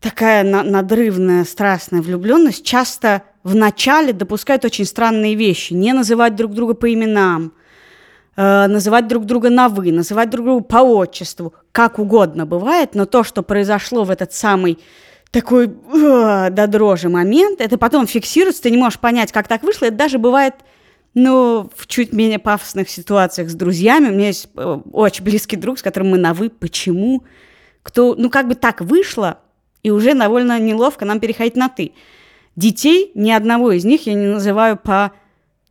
[0.00, 5.72] такая на- надрывная, страстная влюбленность часто в начале допускает очень странные вещи.
[5.72, 7.52] Не называть друг друга по именам,
[8.36, 13.04] э, называть друг друга на «вы», называть друг друга по отчеству, как угодно бывает, но
[13.04, 14.78] то, что произошло в этот самый
[15.32, 19.96] такой до дрожи момент, это потом фиксируется, ты не можешь понять, как так вышло, это
[19.96, 20.54] даже бывает
[21.14, 24.08] ну, в чуть менее пафосных ситуациях с друзьями.
[24.08, 26.48] У меня есть э, очень близкий друг, с которым мы на «вы».
[26.48, 27.24] Почему?
[27.82, 29.38] Кто, ну, как бы так вышло,
[29.82, 31.92] и уже довольно неловко нам переходить на «ты».
[32.56, 35.12] Детей, ни одного из них я не называю по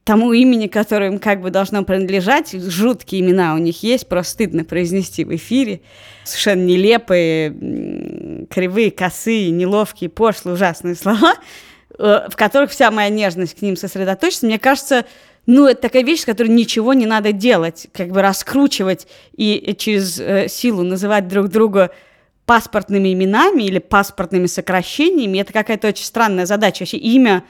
[0.04, 2.52] тому имени, которое им как бы должно принадлежать.
[2.54, 5.82] Жуткие имена у них есть, просто стыдно произнести в эфире.
[6.24, 11.36] Совершенно нелепые, кривые, косые, неловкие, пошлые, ужасные слова,
[11.98, 14.48] э, в которых вся моя нежность к ним сосредоточится.
[14.48, 15.06] Мне кажется,
[15.46, 20.20] ну, это такая вещь, с которой ничего не надо делать, как бы раскручивать и через
[20.20, 21.92] э, силу называть друг друга
[22.46, 25.40] паспортными именами или паспортными сокращениями.
[25.40, 26.82] Это какая-то очень странная задача.
[26.82, 27.44] Вообще имя,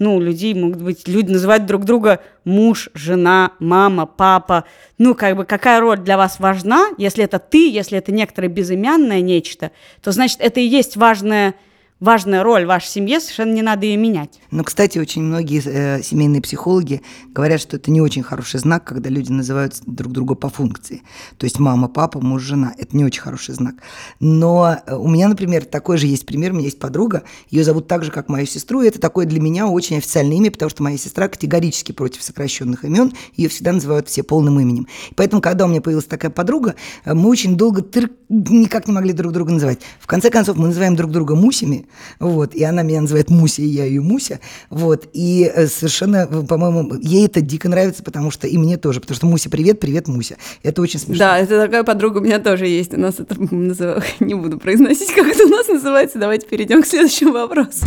[0.00, 4.64] ну, людей могут быть, люди называют друг друга муж, жена, мама, папа.
[4.96, 6.88] Ну, как бы какая роль для вас важна?
[6.96, 9.70] Если это ты, если это некоторое безымянное нечто,
[10.02, 11.54] то значит, это и есть важная
[12.00, 14.40] важная роль в вашей семье, совершенно не надо ее менять.
[14.50, 19.10] Но, кстати, очень многие э, семейные психологи говорят, что это не очень хороший знак, когда
[19.10, 21.02] люди называют друг друга по функции.
[21.36, 22.72] То есть мама, папа, муж, жена.
[22.78, 23.74] Это не очень хороший знак.
[24.18, 26.52] Но э, у меня, например, такой же есть пример.
[26.52, 28.82] У меня есть подруга, ее зовут так же, как мою сестру.
[28.82, 32.84] И это такое для меня очень официальное имя, потому что моя сестра категорически против сокращенных
[32.84, 33.12] имен.
[33.36, 34.88] Ее всегда называют все полным именем.
[35.10, 38.10] И поэтому, когда у меня появилась такая подруга, э, мы очень долго тыр...
[38.30, 39.80] никак не могли друг друга называть.
[40.00, 41.86] В конце концов, мы называем друг друга Мусями,
[42.18, 46.94] вот, и она меня называет Муся, и я ее Муся, вот, и э, совершенно, по-моему,
[47.00, 50.36] ей это дико нравится, потому что и мне тоже, потому что Муся, привет, привет, Муся,
[50.62, 51.18] это очень смешно.
[51.18, 55.12] Да, это такая подруга у меня тоже есть, у нас это, назыв- не буду произносить,
[55.14, 57.86] как это у нас называется, давайте перейдем к следующему вопросу.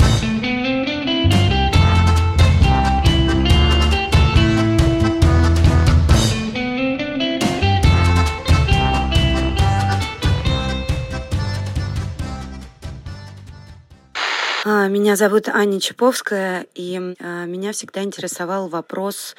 [14.66, 19.36] Меня зовут Аня Чаповская, и а, меня всегда интересовал вопрос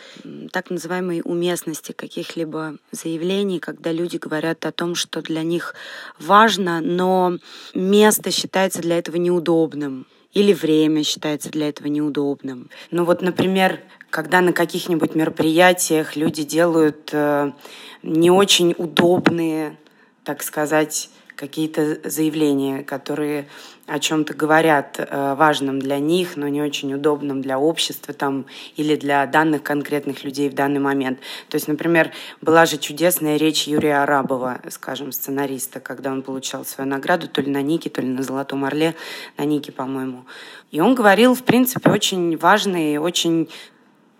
[0.52, 5.74] так называемой уместности каких-либо заявлений, когда люди говорят о том, что для них
[6.20, 7.38] важно, но
[7.72, 12.68] место считается для этого неудобным или время считается для этого неудобным.
[12.90, 17.52] Ну вот, например, когда на каких-нибудь мероприятиях люди делают э,
[18.02, 19.78] не очень удобные,
[20.22, 23.46] так сказать, какие-то заявления, которые
[23.86, 28.96] о чем-то говорят э, важным для них, но не очень удобным для общества там, или
[28.96, 31.18] для данных конкретных людей в данный момент.
[31.50, 36.88] То есть, например, была же чудесная речь Юрия Арабова, скажем, сценариста, когда он получал свою
[36.88, 38.94] награду то ли на Нике, то ли на Золотом Орле,
[39.36, 40.24] на Нике, по-моему.
[40.70, 43.50] И он говорил, в принципе, очень важные, очень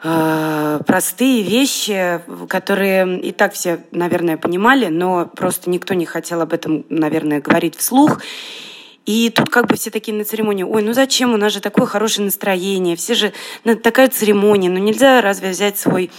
[0.04, 6.52] э, простые вещи, которые и так все, наверное, понимали, но просто никто не хотел об
[6.52, 8.20] этом, наверное, говорить вслух.
[9.06, 11.86] И тут как бы все такие на церемонии, ой, ну зачем, у нас же такое
[11.86, 13.32] хорошее настроение, все же,
[13.64, 16.10] ну, такая церемония, ну нельзя разве взять свой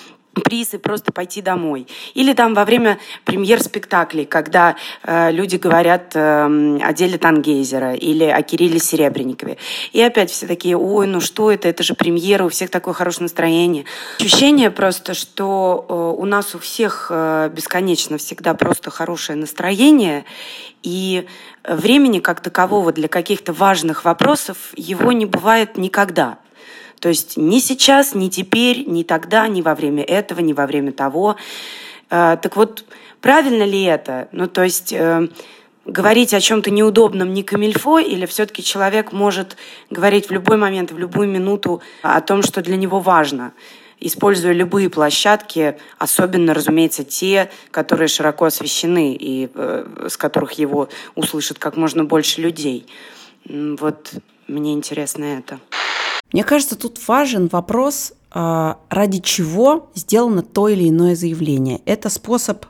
[0.41, 1.87] приз и просто пойти домой.
[2.13, 8.25] Или там во время премьер спектаклей, когда э, люди говорят э, о деле Тангейзера или
[8.25, 9.57] о Кирилле Серебренникове.
[9.93, 13.23] И опять все такие, ой, ну что это, это же премьера, у всех такое хорошее
[13.23, 13.85] настроение.
[14.19, 20.25] Ощущение просто, что э, у нас у всех э, бесконечно всегда просто хорошее настроение,
[20.83, 21.25] и
[21.67, 26.37] времени как такового для каких-то важных вопросов его не бывает никогда.
[27.05, 30.91] То есть ни сейчас, ни теперь, ни тогда, ни во время этого, ни во время
[30.91, 31.35] того.
[32.09, 32.83] Э, Так вот,
[33.21, 34.27] правильно ли это?
[34.31, 35.27] Ну, то есть э,
[35.85, 39.55] говорить о чем-то неудобном не камильфо, или все-таки человек может
[39.91, 43.53] говорить в любой момент, в любую минуту о том, что для него важно,
[43.99, 51.59] используя любые площадки, особенно, разумеется, те, которые широко освещены и э, с которых его услышат
[51.59, 52.87] как можно больше людей.
[53.47, 54.11] Вот
[54.47, 55.59] мне интересно это.
[56.33, 61.81] Мне кажется, тут важен вопрос, а, ради чего сделано то или иное заявление.
[61.85, 62.65] Это способ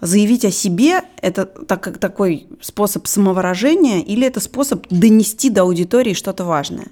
[0.00, 6.44] заявить о себе– это так, такой способ самовыражения или это способ донести до аудитории что-то
[6.44, 6.88] важное?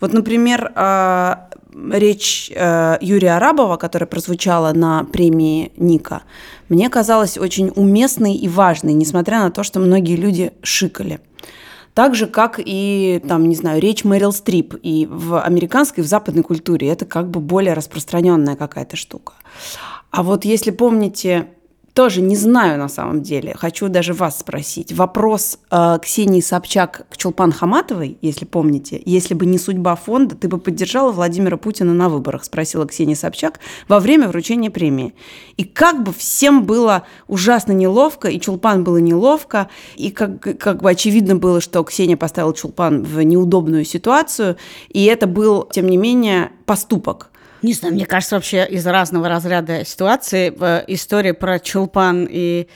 [0.00, 1.34] Вот, например, э,
[1.92, 6.22] речь э, Юрия Арабова, которая прозвучала на премии Ника,
[6.68, 11.20] мне казалась очень уместной и важной, несмотря на то, что многие люди шикали.
[11.94, 14.74] Так же, как и, там, не знаю, речь Мэрил Стрип.
[14.82, 19.34] И в американской, в западной культуре это как бы более распространенная какая-то штука.
[20.10, 21.48] А вот если помните
[21.94, 23.54] тоже не знаю на самом деле.
[23.54, 24.92] Хочу даже вас спросить.
[24.92, 29.00] Вопрос э, Ксении Собчак к Чулпан Хаматовой, если помните.
[29.04, 33.60] Если бы не судьба фонда, ты бы поддержала Владимира Путина на выборах, спросила Ксения Собчак
[33.88, 35.14] во время вручения премии.
[35.58, 40.90] И как бы всем было ужасно неловко, и Чулпан было неловко, и как, как бы
[40.90, 44.56] очевидно было, что Ксения поставила Чулпан в неудобную ситуацию,
[44.88, 47.31] и это был, тем не менее, поступок.
[47.62, 50.48] Не знаю, мне кажется, вообще из разного разряда ситуации
[50.88, 52.66] история про Чулпан и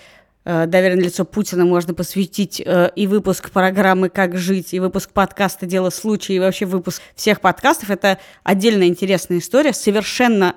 [0.44, 5.66] э, доверенное лицо Путина можно посвятить э, и выпуск программы «Как жить», и выпуск подкаста
[5.66, 7.90] «Дело случая», и вообще выпуск всех подкастов.
[7.90, 9.72] Это отдельная интересная история.
[9.72, 10.54] Совершенно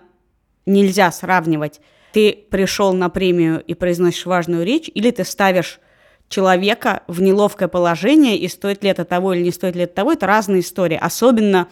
[0.68, 1.82] нельзя сравнивать.
[2.14, 5.80] Ты пришел на премию и произносишь важную речь, или ты ставишь
[6.28, 10.14] человека в неловкое положение, и стоит ли это того или не стоит ли это того,
[10.14, 11.00] это разные истории.
[11.02, 11.68] Особенно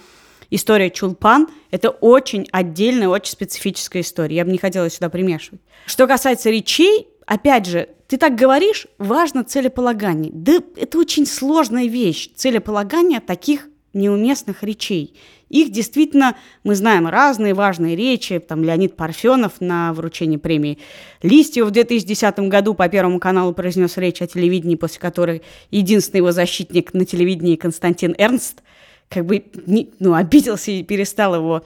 [0.49, 4.37] история Чулпан– это очень отдельная, очень специфическая история.
[4.37, 5.61] Я бы не хотела сюда примешивать.
[5.85, 10.31] Что касается речей, опять же, ты так говоришь, важно целеполагание.
[10.33, 15.15] Да это очень сложная вещь, целеполагание таких неуместных речей.
[15.49, 18.39] Их действительно, мы знаем, разные важные речи.
[18.39, 20.77] Там Леонид Парфенов на вручении премии
[21.21, 26.31] Листьев в 2010 году по Первому каналу произнес речь о телевидении, после которой единственный его
[26.31, 28.61] защитник на телевидении Константин Эрнст
[29.09, 31.63] как бы не, ну, обиделся и перестал его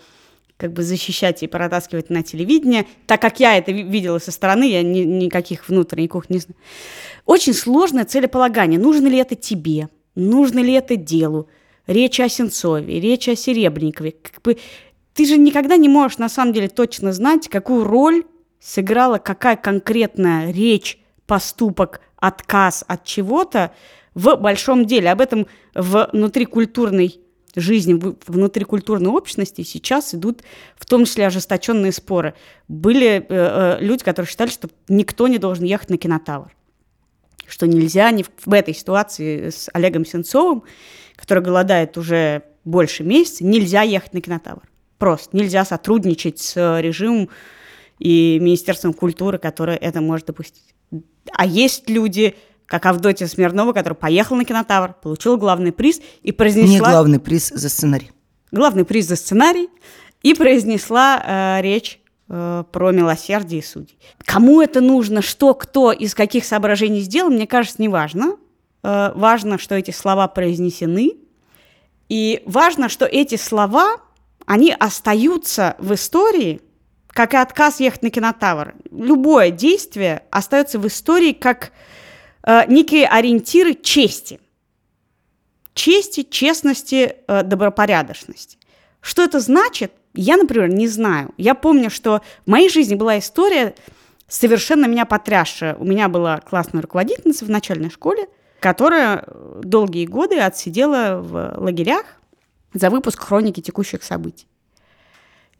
[0.57, 2.85] как бы защищать и протаскивать на телевидение.
[3.07, 6.55] Так как я это видела со стороны, я ни, никаких внутренних кухонь не знаю.
[7.25, 8.79] Очень сложное целеполагание.
[8.79, 9.89] Нужно ли это тебе?
[10.13, 11.49] Нужно ли это делу?
[11.87, 14.11] Речь о Сенцове, речь о Серебренникове.
[14.11, 14.57] Как бы,
[15.15, 18.23] ты же никогда не можешь на самом деле точно знать, какую роль
[18.59, 23.73] сыграла какая конкретная речь, поступок, отказ от чего-то
[24.13, 25.09] в большом деле.
[25.09, 27.19] Об этом внутрикультурной
[27.55, 30.41] жизни внутрикультурной общности сейчас идут
[30.77, 32.33] в том числе ожесточенные споры.
[32.67, 36.51] Были э, э, люди, которые считали, что никто не должен ехать на кинотавр,
[37.47, 40.63] что нельзя ни в, в этой ситуации с Олегом Сенцовым,
[41.15, 44.61] который голодает уже больше месяца, нельзя ехать на кинотавр.
[44.97, 47.29] Просто нельзя сотрудничать с режимом
[47.99, 50.73] и Министерством культуры, которое это может допустить.
[51.33, 52.35] А есть люди,
[52.71, 56.69] как Авдотья Смирнова, которая поехала на кинотавр, получила главный приз и произнесла...
[56.71, 58.11] Не главный приз за сценарий.
[58.53, 59.67] Главный приз за сценарий
[60.23, 63.99] и произнесла э, речь э, про милосердие и судей.
[64.23, 68.37] Кому это нужно, что, кто, из каких соображений сделал, мне кажется, не важно.
[68.83, 71.17] Э, важно, что эти слова произнесены.
[72.07, 73.97] И важно, что эти слова,
[74.45, 76.61] они остаются в истории,
[77.09, 78.75] как и отказ ехать на кинотавр.
[78.91, 81.73] Любое действие остается в истории как
[82.43, 84.39] э, некие ориентиры чести.
[85.73, 88.57] Чести, честности, э, добропорядочности.
[89.01, 91.33] Что это значит, я, например, не знаю.
[91.37, 93.75] Я помню, что в моей жизни была история,
[94.27, 95.75] совершенно меня потрясшая.
[95.75, 98.27] У меня была классная руководительница в начальной школе,
[98.59, 99.25] которая
[99.63, 102.05] долгие годы отсидела в лагерях
[102.73, 104.47] за выпуск хроники текущих событий.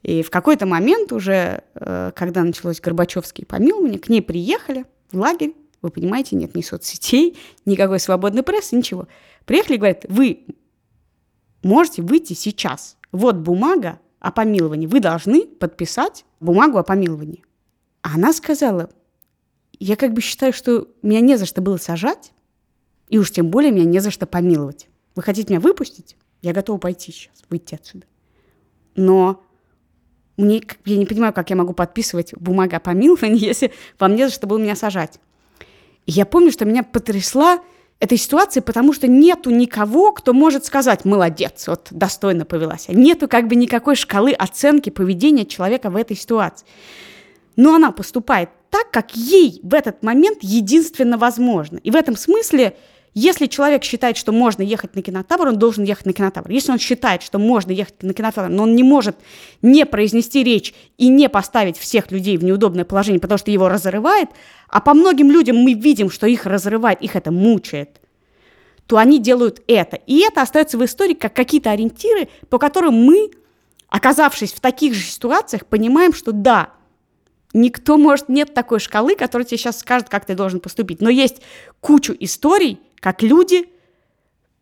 [0.04, 5.54] И в какой-то момент уже, э, когда началось Горбачевские помилования, к ней приехали в лагерь
[5.82, 9.08] вы понимаете, нет ни соцсетей, никакой свободной прессы, ничего.
[9.46, 10.46] Приехали и говорят, вы
[11.64, 12.98] можете выйти сейчас.
[13.12, 14.88] Вот бумага о помиловании.
[14.88, 17.44] Вы должны подписать бумагу о помиловании.
[18.02, 18.90] Она сказала,
[19.80, 22.32] я как бы считаю, что меня не за что было сажать,
[23.10, 24.88] и уж тем более меня не за что помиловать.
[25.16, 26.16] Вы хотите меня выпустить?
[26.42, 28.06] Я готова пойти сейчас, выйти отсюда.
[28.96, 29.44] Но
[30.38, 34.34] мне, я не понимаю, как я могу подписывать бумагу о помиловании, если вам не за
[34.34, 35.20] что было меня сажать.
[36.06, 37.60] И я помню, что меня потрясла
[38.00, 42.88] эта ситуация, потому что нету никого, кто может сказать «молодец, вот достойно повелась».
[42.90, 46.66] Нету как бы никакой шкалы оценки поведения человека в этой ситуации.
[47.56, 51.78] Но она поступает так, как ей в этот момент единственно возможно.
[51.78, 52.76] И в этом смысле–
[53.14, 56.50] если человек считает, что можно ехать на кинотавр, он должен ехать на кинотавр.
[56.50, 59.18] Если он считает, что можно ехать на кинотавр, но он не может
[59.62, 64.30] не произнести речь и не поставить всех людей в неудобное положение, потому что его разрывает,
[64.70, 68.00] а по многим людям мы видим, что их разрывает, их это мучает,
[68.88, 69.98] то они делают это.
[70.08, 73.32] И это остается в истории как какие-то ориентиры, по которым мы,
[73.90, 76.70] оказавшись в таких же ситуациях, понимаем, что да,
[77.54, 81.02] Никто, может, нет такой шкалы, которая тебе сейчас скажет, как ты должен поступить.
[81.02, 81.42] Но есть
[81.82, 83.66] кучу историй, как люди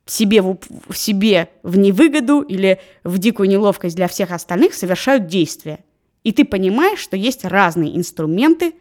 [0.07, 0.57] себе в,
[0.93, 5.85] себе в невыгоду или в дикую неловкость для всех остальных совершают действия.
[6.23, 8.73] И ты понимаешь, что есть разные инструменты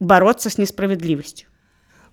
[0.00, 1.48] бороться с несправедливостью.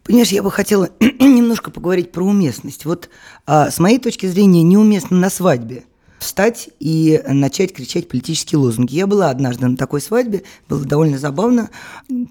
[0.03, 2.86] Понимаешь, я бы хотела немножко поговорить про уместность.
[2.86, 3.09] Вот
[3.45, 5.84] а, с моей точки зрения неуместно на свадьбе
[6.22, 8.95] встать и начать кричать политические лозунги.
[8.95, 11.69] Я была однажды на такой свадьбе, было довольно забавно.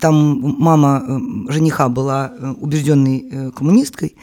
[0.00, 4.16] Там мама э, жениха была э, убежденной э, коммунисткой,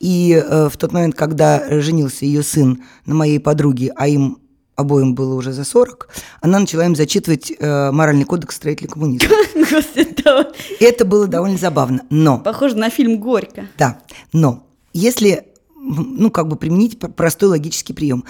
[0.00, 4.38] и в тот момент, когда женился ее сын на моей подруге, а им
[4.76, 6.08] обоим было уже за 40,
[6.40, 9.30] она начала им зачитывать э, моральный кодекс строителей коммунизма.
[10.80, 12.38] Это было довольно забавно, но...
[12.40, 13.68] Похоже на фильм «Горько».
[13.78, 14.00] Да,
[14.32, 15.46] но если,
[15.76, 18.24] ну, как бы применить простой логический прием,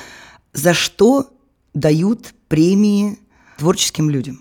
[0.54, 1.30] за что
[1.74, 3.18] дают премии
[3.58, 4.40] творческим людям?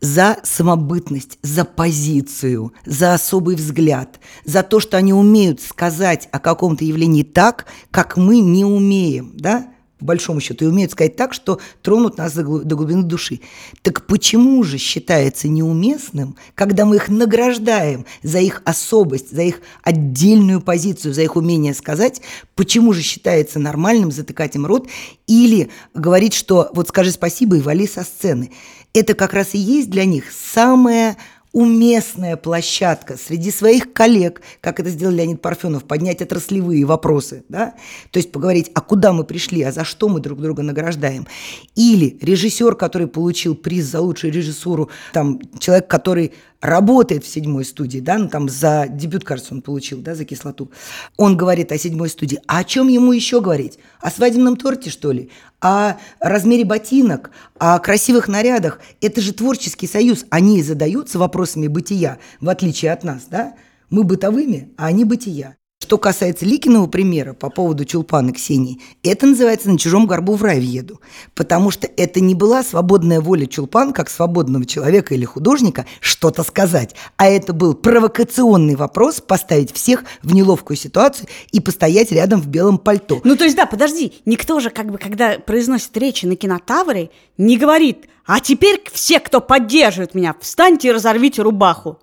[0.00, 6.84] За самобытность, за позицию, за особый взгляд, за то, что они умеют сказать о каком-то
[6.84, 9.72] явлении так, как мы не умеем, да?
[9.98, 13.40] По большому счету, и умеют сказать так, что тронут нас до глубины души.
[13.82, 20.60] Так почему же считается неуместным, когда мы их награждаем за их особость, за их отдельную
[20.60, 22.22] позицию, за их умение сказать,
[22.54, 24.88] почему же считается нормальным затыкать им рот
[25.26, 28.52] или говорить, что вот скажи спасибо и вали со сцены.
[28.94, 31.16] Это как раз и есть для них самое
[31.58, 37.74] уместная площадка среди своих коллег, как это сделал Леонид Парфенов, поднять отраслевые вопросы, да?
[38.12, 41.26] то есть поговорить, а куда мы пришли, а за что мы друг друга награждаем.
[41.74, 48.00] Или режиссер, который получил приз за лучшую режиссуру, там человек, который работает в седьмой студии,
[48.00, 50.70] да, ну там за дебют, кажется, он получил, да, за кислоту.
[51.16, 52.40] Он говорит о седьмой студии.
[52.46, 53.78] А о чем ему еще говорить?
[54.00, 55.30] О свадебном торте, что ли?
[55.60, 57.30] О размере ботинок?
[57.58, 58.80] О красивых нарядах?
[59.00, 60.24] Это же творческий союз.
[60.30, 63.54] Они задаются вопросами бытия, в отличие от нас, да?
[63.90, 65.56] Мы бытовыми, а они бытия.
[65.88, 70.60] Что касается Ликиного примера по поводу Чулпана Ксении, это называется «на чужом горбу в рай
[70.60, 71.00] въеду»,
[71.34, 76.94] потому что это не была свободная воля Чулпан, как свободного человека или художника, что-то сказать,
[77.16, 82.76] а это был провокационный вопрос поставить всех в неловкую ситуацию и постоять рядом в белом
[82.76, 83.22] пальто.
[83.24, 87.08] Ну, то есть, да, подожди, никто же, как бы, когда произносит речи на кинотавре,
[87.38, 91.98] не говорит, а теперь все, кто поддерживает меня, встаньте и разорвите рубаху.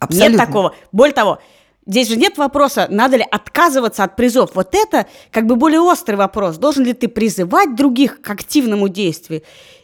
[0.00, 0.36] Абсолютно.
[0.36, 0.74] Нет такого.
[0.90, 1.38] Более того,
[1.90, 4.52] Здесь же нет вопроса, надо ли отказываться от призов.
[4.54, 6.56] Вот это как бы более острый вопрос.
[6.56, 9.42] Должен ли ты призывать других к активному действию?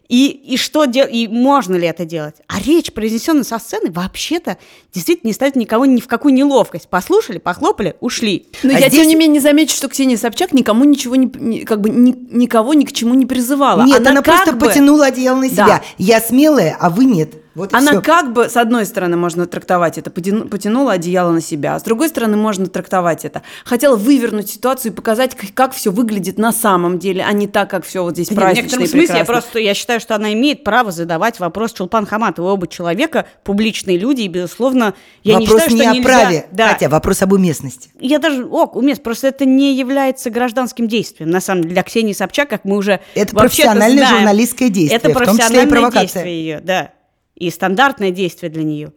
[0.09, 2.37] И, и что делать, и можно ли это делать?
[2.47, 4.57] А речь, произнесенная со сцены, вообще-то
[4.95, 6.89] действительно не ставит никого ни в какую неловкость.
[6.89, 8.47] Послушали, похлопали, ушли.
[8.63, 9.01] Но а я, здесь...
[9.01, 12.85] тем не менее, замечу, что Ксения Собчак никому ничего не, как бы ни, никого ни
[12.85, 13.83] к чему не призывала.
[13.83, 14.67] Нет, она, она просто бы...
[14.67, 15.67] потянула одеяло на себя.
[15.67, 15.83] Да.
[15.99, 17.35] Я смелая, а вы нет.
[17.57, 18.03] Вот Она все.
[18.03, 22.11] как бы, с одной стороны, можно трактовать это, потянула одеяло на себя, а с другой
[22.11, 23.41] стороны, можно трактовать это.
[23.65, 27.71] Хотела вывернуть ситуацию и показать, как, как все выглядит на самом деле, а не так,
[27.71, 30.65] как все вот здесь празднично В некотором смысле, я просто я считаю, что она имеет
[30.65, 32.53] право задавать вопрос Чулпан Хаматовой.
[32.53, 34.93] Оба человека публичные люди, и, безусловно,
[35.25, 36.09] я вопрос не считаю, не что о нельзя...
[36.09, 36.73] праве, да.
[36.75, 37.89] Катя, вопрос об уместности.
[37.99, 41.31] Я даже, ок, умест, просто это не является гражданским действием.
[41.31, 45.09] На самом деле, для Ксении Собчак, как мы уже Это профессиональное знаем, журналистское действие, это
[45.09, 46.91] профессиональное действие ее, да
[47.37, 48.93] и стандартное действие для нее.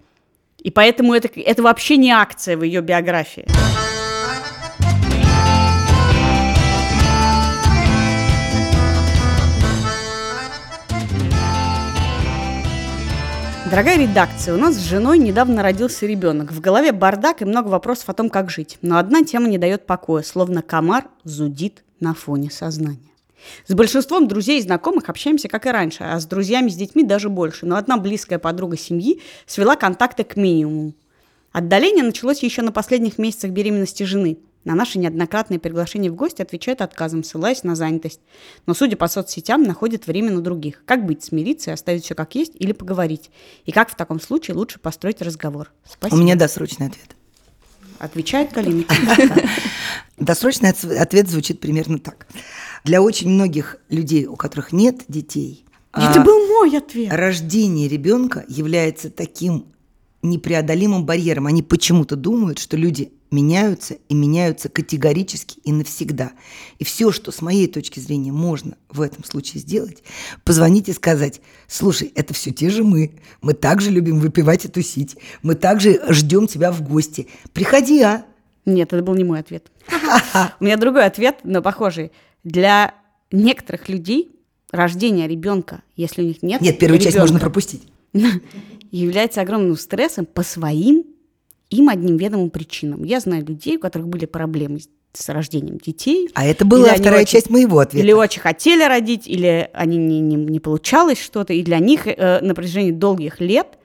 [0.57, 3.45] И поэтому это, это вообще не акция в ее биографии.
[13.69, 16.51] Дорогая редакция, у нас с женой недавно родился ребенок.
[16.51, 18.79] В голове бардак и много вопросов о том, как жить.
[18.81, 23.08] Но одна тема не дает покоя, словно комар зудит на фоне сознания.
[23.67, 27.29] С большинством друзей и знакомых общаемся, как и раньше, а с друзьями, с детьми даже
[27.29, 27.65] больше.
[27.65, 30.93] Но одна близкая подруга семьи свела контакты к минимуму.
[31.51, 34.37] Отдаление началось еще на последних месяцах беременности жены.
[34.65, 38.19] На наши неоднократные приглашения в гости отвечает отказом, ссылаясь на занятость.
[38.65, 40.83] Но, судя по соцсетям, находит время на других.
[40.85, 43.31] Как быть, смириться и оставить все как есть или поговорить?
[43.65, 45.71] И как в таком случае лучше построить разговор?
[45.85, 46.15] Спасибо.
[46.15, 47.15] У меня досрочный ответ.
[47.99, 48.83] Отвечает Галина.
[50.17, 52.27] Досрочный ответ звучит примерно так.
[52.83, 57.11] Для очень многих людей, у которых нет детей, это а, был мой ответ.
[57.11, 59.65] Рождение ребенка является таким
[60.21, 61.47] непреодолимым барьером.
[61.47, 66.31] Они почему-то думают, что люди меняются и меняются категорически и навсегда.
[66.77, 70.03] И все, что с моей точки зрения можно в этом случае сделать,
[70.43, 75.15] позвонить и сказать, слушай, это все те же мы, мы также любим выпивать и тусить,
[75.41, 77.27] мы также ждем тебя в гости.
[77.53, 78.25] Приходи, а?
[78.65, 79.71] Нет, это был не мой ответ.
[80.59, 82.11] У меня другой ответ, но похожий.
[82.43, 82.93] Для
[83.31, 84.31] некоторых людей
[84.71, 87.83] рождение ребенка, если у них нет Нет, первую часть можно пропустить.
[88.91, 91.03] является огромным стрессом по своим
[91.69, 93.03] им одним ведомым причинам.
[93.03, 94.79] Я знаю людей, у которых были проблемы
[95.13, 96.29] с- рождением детей.
[96.33, 98.03] А это была вторая очень- часть моего ответа.
[98.03, 101.53] Или очень хотели родить, или они не, не, не получалось что-то.
[101.53, 103.77] И для них э, на протяжении долгих лет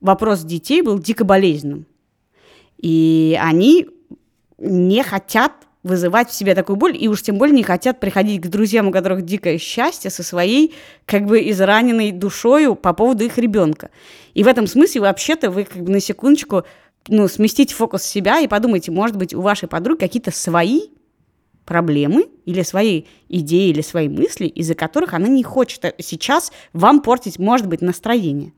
[0.00, 1.86] вопрос детей был дико болезненным.
[2.76, 3.88] И они
[4.58, 5.52] не хотят
[5.88, 8.92] вызывать в себе такую боль, и уж тем более не хотят приходить к друзьям, у
[8.92, 10.74] которых дикое счастье, со своей
[11.06, 13.90] как бы израненной душою по поводу их ребенка.
[14.34, 16.64] И в этом смысле вообще-то вы как бы на секундочку
[17.08, 20.82] ну, сместите фокус с себя и подумайте, может быть, у вашей подруги какие-то свои
[21.64, 27.02] проблемы или свои идеи или свои мысли, из-за которых она не хочет э, сейчас вам
[27.02, 28.52] портить, может быть, настроение.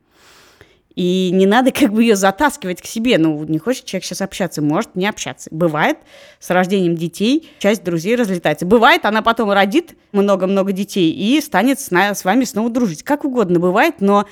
[0.94, 3.18] И не надо как бы ее затаскивать к себе.
[3.18, 5.48] Ну, не хочет человек сейчас общаться, может не общаться.
[5.52, 5.98] Бывает,
[6.38, 8.66] с рождением детей часть друзей разлетается.
[8.66, 13.02] Бывает, она потом родит много-много детей и станет с, с вами снова дружить.
[13.02, 14.26] Как угодно бывает, но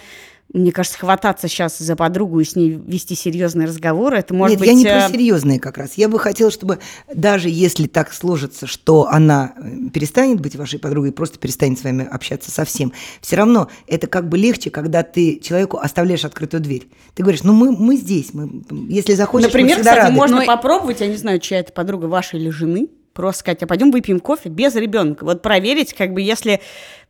[0.52, 4.60] мне кажется, хвататься сейчас за подругу и с ней вести серьезные разговоры, это может Нет,
[4.60, 4.68] быть...
[4.68, 5.94] я не э, про серьезные как раз.
[5.96, 6.78] Я бы хотела, чтобы
[7.12, 12.06] даже если так сложится, что она э, перестанет быть вашей подругой, просто перестанет с вами
[12.10, 16.88] общаться совсем, все равно это как бы легче, когда ты человеку оставляешь открытую дверь.
[17.14, 20.16] Ты говоришь, ну мы, мы здесь, мы, если захочешь, мы Например, всегда кстати, рады.
[20.16, 23.66] можно Но- попробовать, я не знаю, чья это подруга, ваша или жены, просто сказать, а
[23.66, 25.24] пойдем выпьем кофе без ребенка.
[25.24, 26.60] Вот проверить, как бы, если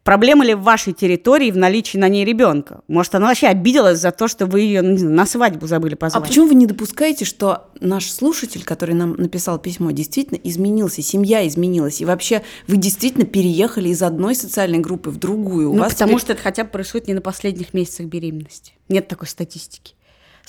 [0.09, 2.80] проблема ли в вашей территории в наличии на ней ребенка.
[2.88, 6.26] Может, она вообще обиделась за то, что вы ее ну, на свадьбу забыли А позвать.
[6.26, 12.00] почему вы не допускаете, что наш слушатель, который нам написал письмо, действительно изменился, семья изменилась,
[12.00, 15.70] и вообще вы действительно переехали из одной социальной группы в другую?
[15.72, 18.72] У Ну, вас потому теперь- что это хотя бы происходит не на последних месяцах беременности.
[18.88, 19.92] Нет такой статистики.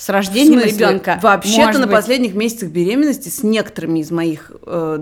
[0.00, 1.20] С рождением ребенка.
[1.22, 4.98] Вообще-то на быть, последних месяцах беременности с некоторыми из моих э,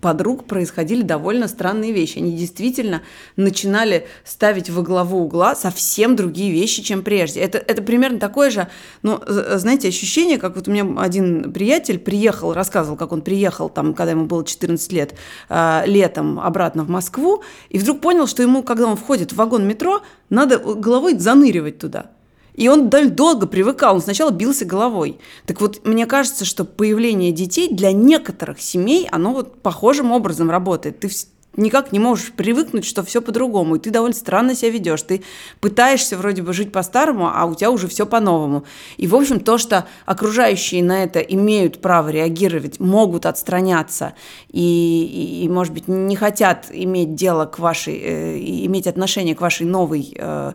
[0.00, 2.18] подруг происходили довольно странные вещи.
[2.18, 3.02] Они действительно
[3.36, 7.38] начинали ставить во главу угла совсем другие вещи, чем прежде.
[7.38, 8.66] Это, это примерно такое же,
[9.02, 13.68] ну, з- знаете, ощущение, как вот у меня один приятель приехал, рассказывал, как он приехал,
[13.68, 15.14] там, когда ему было 14 лет,
[15.48, 19.64] э, летом обратно в Москву, и вдруг понял, что ему, когда он входит в вагон
[19.68, 22.10] метро, надо головой заныривать туда.
[22.54, 25.18] И он дол- долго привыкал, он сначала бился головой.
[25.46, 31.00] Так вот, мне кажется, что появление детей для некоторых семей, оно вот похожим образом работает.
[31.00, 31.08] Ты
[31.56, 35.02] никак не можешь привыкнуть, что все по-другому, и ты довольно странно себя ведешь.
[35.02, 35.22] Ты
[35.60, 38.64] пытаешься вроде бы жить по-старому, а у тебя уже все по-новому.
[38.96, 44.14] И, в общем, то, что окружающие на это имеют право реагировать, могут отстраняться
[44.48, 49.40] и, и, и, может быть, не хотят иметь дело к вашей, э, иметь отношение к
[49.40, 50.52] вашей новой э,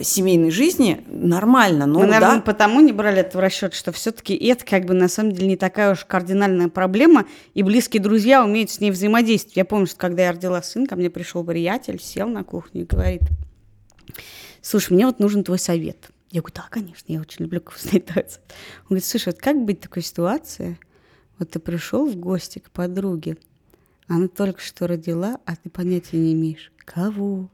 [0.00, 1.86] семейной жизни, нормально.
[1.86, 2.42] Ну, Мы, наверное, да.
[2.42, 5.56] потому не брали это в расчет, что все-таки это как бы на самом деле не
[5.56, 9.56] такая уж кардинальная проблема, и близкие друзья умеют с ней взаимодействовать.
[9.56, 12.86] Я помню, что когда я родила сына, ко мне пришел приятель, сел на кухню и
[12.86, 13.22] говорит,
[14.62, 16.08] слушай, мне вот нужен твой совет.
[16.30, 18.02] Я говорю, да, конечно, я очень люблю вкусные.
[18.08, 18.24] Он
[18.88, 20.78] говорит, слушай, вот как быть в такой ситуации?
[21.38, 23.36] Вот ты пришел в гости к подруге,
[24.06, 27.48] она только что родила, а ты понятия не имеешь, кого,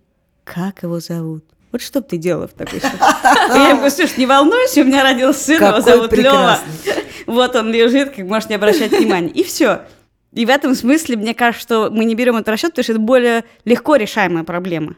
[0.45, 1.45] как его зовут.
[1.73, 3.59] Вот что бы ты делала в такой ситуации?
[3.59, 6.59] Я говорю, слушай, не волнуйся, у меня родился сын, его зовут Лева.
[7.27, 9.29] Вот он лежит, как можешь не обращать внимания.
[9.29, 9.83] И все.
[10.33, 13.01] И в этом смысле, мне кажется, что мы не берем это расчет, потому что это
[13.01, 14.97] более легко решаемая проблема.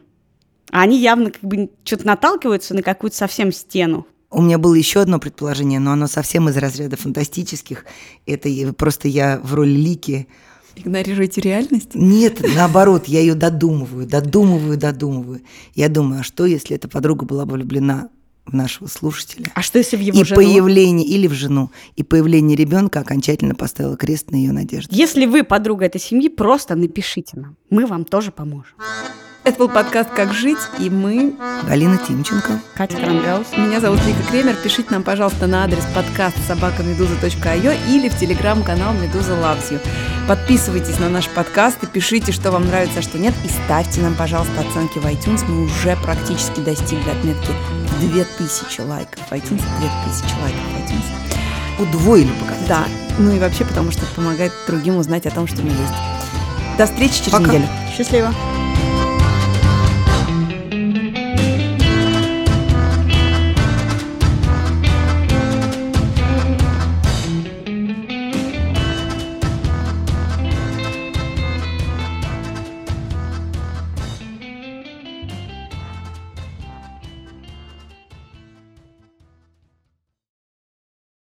[0.70, 4.07] А они явно как бы что-то наталкиваются на какую-то совсем стену.
[4.31, 7.85] У меня было еще одно предположение, но оно совсем из разряда фантастических.
[8.25, 10.29] Это просто я в роли Лики.
[10.77, 11.95] Игнорируете реальность?
[11.95, 15.41] Нет, наоборот, я ее додумываю, додумываю, додумываю.
[15.75, 18.09] Я думаю, а что, если эта подруга была бы влюблена
[18.47, 19.53] в нашего слушателя?
[19.55, 20.41] А что если в его и жену?
[20.41, 24.97] появление или в жену, и появление ребенка окончательно поставило крест на ее надежде.
[24.97, 27.57] Если вы подруга этой семьи, просто напишите нам.
[27.70, 28.75] Мы вам тоже поможем.
[29.45, 31.34] Это был подкаст «Как жить», и мы...
[31.66, 32.61] Галина Тимченко.
[32.76, 33.49] Катя Крангаус.
[33.57, 34.55] Меня зовут Вика Кремер.
[34.55, 39.80] Пишите нам, пожалуйста, на адрес подкаст собакамедуза.io или в телеграм-канал «Медуза Loves You».
[40.28, 43.34] Подписывайтесь на наш подкаст и пишите, что вам нравится, а что нет.
[43.45, 45.45] И ставьте нам, пожалуйста, оценки в iTunes.
[45.49, 47.51] Мы уже практически достигли отметки
[48.01, 49.62] 2000 лайков в iTunes.
[49.80, 51.82] 2000 лайков в iTunes.
[51.82, 52.68] Удвоили показатель.
[52.68, 52.84] Да,
[53.18, 56.78] ну и вообще, потому что это помогает другим узнать о том, что мы есть.
[56.78, 57.47] До встречи через Пока.
[57.47, 57.68] неделю.
[57.97, 58.32] Счастливо.